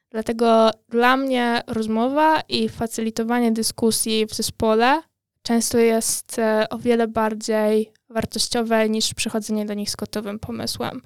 Dlatego 0.10 0.71
dla 0.89 1.17
mnie 1.17 1.62
rozmowa 1.67 2.41
i 2.49 2.69
facylitowanie 2.69 3.51
dyskusji 3.51 4.25
w 4.25 4.34
zespole 4.34 5.01
często 5.41 5.77
jest 5.77 6.38
o 6.69 6.77
wiele 6.77 7.08
bardziej 7.08 7.91
wartościowe 8.10 8.89
niż 8.89 9.13
przychodzenie 9.13 9.65
do 9.65 9.73
nich 9.73 9.89
z 9.89 9.95
gotowym 9.95 10.39
pomysłem. 10.39 11.01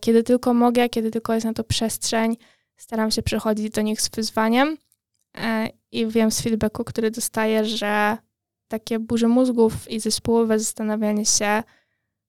Kiedy 0.00 0.22
tylko 0.22 0.54
mogę, 0.54 0.88
kiedy 0.88 1.10
tylko 1.10 1.34
jest 1.34 1.46
na 1.46 1.52
to 1.52 1.64
przestrzeń, 1.64 2.36
staram 2.76 3.10
się 3.10 3.22
przychodzić 3.22 3.70
do 3.70 3.82
nich 3.82 4.00
z 4.00 4.08
wyzwaniem 4.08 4.76
i 5.94 6.06
wiem 6.06 6.30
z 6.30 6.40
feedbacku, 6.40 6.84
który 6.84 7.10
dostaję, 7.10 7.64
że 7.64 8.16
takie 8.68 8.98
burze 8.98 9.28
mózgów 9.28 9.90
i 9.90 10.00
zespołowe 10.00 10.58
zastanawianie 10.58 11.26
się, 11.26 11.62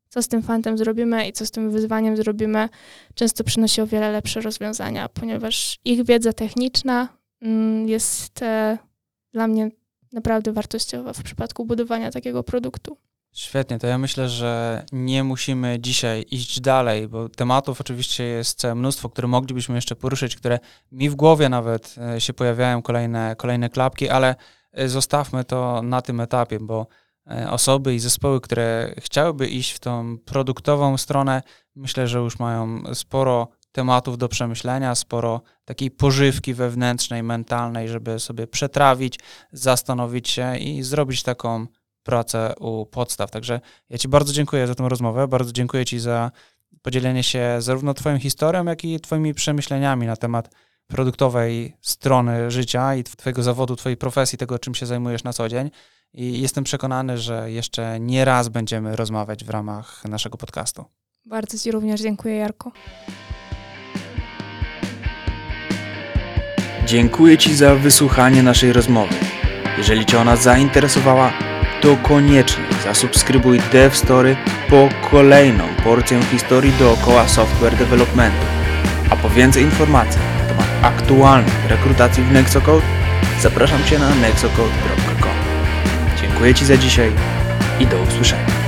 co 0.10 0.22
z 0.22 0.28
tym 0.28 0.42
fantem 0.44 0.78
zrobimy 0.78 1.28
i 1.28 1.34
co 1.34 1.46
z 1.46 1.52
tym 1.52 1.72
wyzwaniem 1.72 2.18
zrobimy, 2.18 2.70
często 3.16 3.44
przynosi 3.44 3.82
o 3.82 3.88
wiele 3.88 4.12
lepsze 4.12 4.42
rozwiązania, 4.42 5.10
ponieważ 5.10 5.80
ich 5.86 6.06
wiedza 6.06 6.34
techniczna 6.34 7.08
mm, 7.42 7.88
jest 7.90 8.42
e, 8.42 8.78
dla 9.34 9.48
mnie 9.48 9.72
naprawdę 10.14 10.52
wartościowa 10.52 11.14
w 11.14 11.24
przypadku 11.24 11.66
budowania 11.66 12.12
takiego 12.12 12.44
produktu. 12.44 12.98
Świetnie, 13.38 13.80
to 13.80 13.88
ja 13.88 13.98
myślę, 13.98 14.30
że 14.30 14.86
nie 14.92 15.24
musimy 15.24 15.80
dzisiaj 15.80 16.26
iść 16.32 16.62
dalej, 16.62 17.08
bo 17.08 17.30
tematów 17.30 17.82
oczywiście 17.82 18.24
jest 18.24 18.64
mnóstwo, 18.76 19.10
które 19.10 19.28
moglibyśmy 19.28 19.76
jeszcze 19.76 19.96
poruszyć, 19.96 20.36
które 20.36 20.60
mi 20.92 21.10
w 21.10 21.16
głowie 21.16 21.50
nawet 21.50 21.96
e, 22.16 22.22
się 22.22 22.34
pojawiają 22.34 22.82
kolejne, 22.82 23.36
kolejne 23.38 23.70
klapki, 23.70 24.10
ale 24.10 24.36
e, 24.72 24.90
zostawmy 24.90 25.44
to 25.44 25.82
na 25.82 26.02
tym 26.02 26.20
etapie, 26.20 26.60
bo 26.60 26.88
e, 27.32 27.52
osoby 27.52 27.96
i 27.96 28.00
zespoły, 28.00 28.42
które 28.42 28.94
chciałyby 28.98 29.48
iść 29.48 29.72
w 29.72 29.80
tą 29.80 30.18
produktową 30.26 30.98
stronę, 30.98 31.42
myślę, 31.76 32.08
że 32.08 32.20
już 32.20 32.40
mają 32.40 32.84
sporo 32.94 33.48
tematów 33.72 34.18
do 34.18 34.30
przemyślenia, 34.30 34.96
sporo 34.96 35.42
takiej 35.66 35.92
pożywki 35.92 36.54
wewnętrznej, 36.54 37.24
mentalnej, 37.24 37.88
żeby 37.88 38.20
sobie 38.20 38.48
przetrawić, 38.48 39.20
zastanowić 39.52 40.30
się 40.30 40.58
i 40.58 40.84
zrobić 40.84 41.24
taką 41.24 41.68
pracę 42.06 42.54
u 42.60 42.86
podstaw. 42.86 43.32
Także 43.32 43.62
ja 43.90 43.98
Ci 43.98 44.08
bardzo 44.08 44.34
dziękuję 44.34 44.68
za 44.68 44.76
tę 44.76 44.90
rozmowę, 44.90 45.28
bardzo 45.28 45.52
dziękuję 45.52 45.86
Ci 45.86 46.00
za 46.00 46.32
podzielenie 46.82 47.24
się 47.24 47.56
zarówno 47.60 47.94
Twoją 47.94 48.20
historią, 48.20 48.66
jak 48.66 48.86
i 48.86 49.00
Twoimi 49.00 49.34
przemyśleniami 49.34 50.08
na 50.08 50.16
temat 50.16 50.50
produktowej 50.88 51.74
strony 51.82 52.52
życia 52.52 52.96
i 52.96 53.04
Twojego 53.04 53.44
zawodu, 53.44 53.76
Twojej 53.76 53.98
profesji, 53.98 54.38
tego, 54.38 54.60
czym 54.60 54.76
się 54.76 54.86
zajmujesz 54.86 55.24
na 55.24 55.34
co 55.34 55.50
dzień. 55.50 55.72
I 56.14 56.42
jestem 56.42 56.64
przekonany, 56.64 57.18
że 57.18 57.52
jeszcze 57.52 58.00
nie 58.00 58.26
raz 58.26 58.50
będziemy 58.50 58.96
rozmawiać 58.96 59.44
w 59.44 59.50
ramach 59.50 60.06
naszego 60.06 60.38
podcastu. 60.38 60.86
Bardzo 61.26 61.58
Ci 61.58 61.72
również 61.72 62.02
dziękuję, 62.02 62.36
Jarku. 62.36 62.72
Dziękuję 66.86 67.38
Ci 67.38 67.56
za 67.56 67.76
wysłuchanie 67.76 68.44
naszej 68.44 68.74
rozmowy. 68.74 69.16
Jeżeli 69.78 70.06
Cię 70.06 70.20
ona 70.20 70.36
zainteresowała, 70.36 71.34
to 71.82 71.96
koniecznie 71.96 72.64
zasubskrybuj 72.84 73.60
DevStory 73.72 74.36
po 74.70 74.90
kolejną 75.12 75.64
porcję 75.84 76.22
historii 76.22 76.74
dookoła 76.80 77.28
software 77.28 77.76
developmentu. 77.76 78.46
A 79.10 79.16
po 79.16 79.30
więcej 79.30 79.64
informacji 79.64 80.22
na 80.40 80.48
temat 80.48 80.68
aktualnej 80.82 81.52
rekrutacji 81.70 82.24
w 82.24 82.32
Nexocode 82.32 82.86
zapraszam 83.42 83.84
Cię 83.84 84.00
na 84.00 84.16
nexocode.com. 84.16 85.36
Dziękuję 86.22 86.54
Ci 86.54 86.66
za 86.66 86.78
dzisiaj 86.78 87.12
i 87.80 87.88
do 87.88 87.98
usłyszenia. 87.98 88.65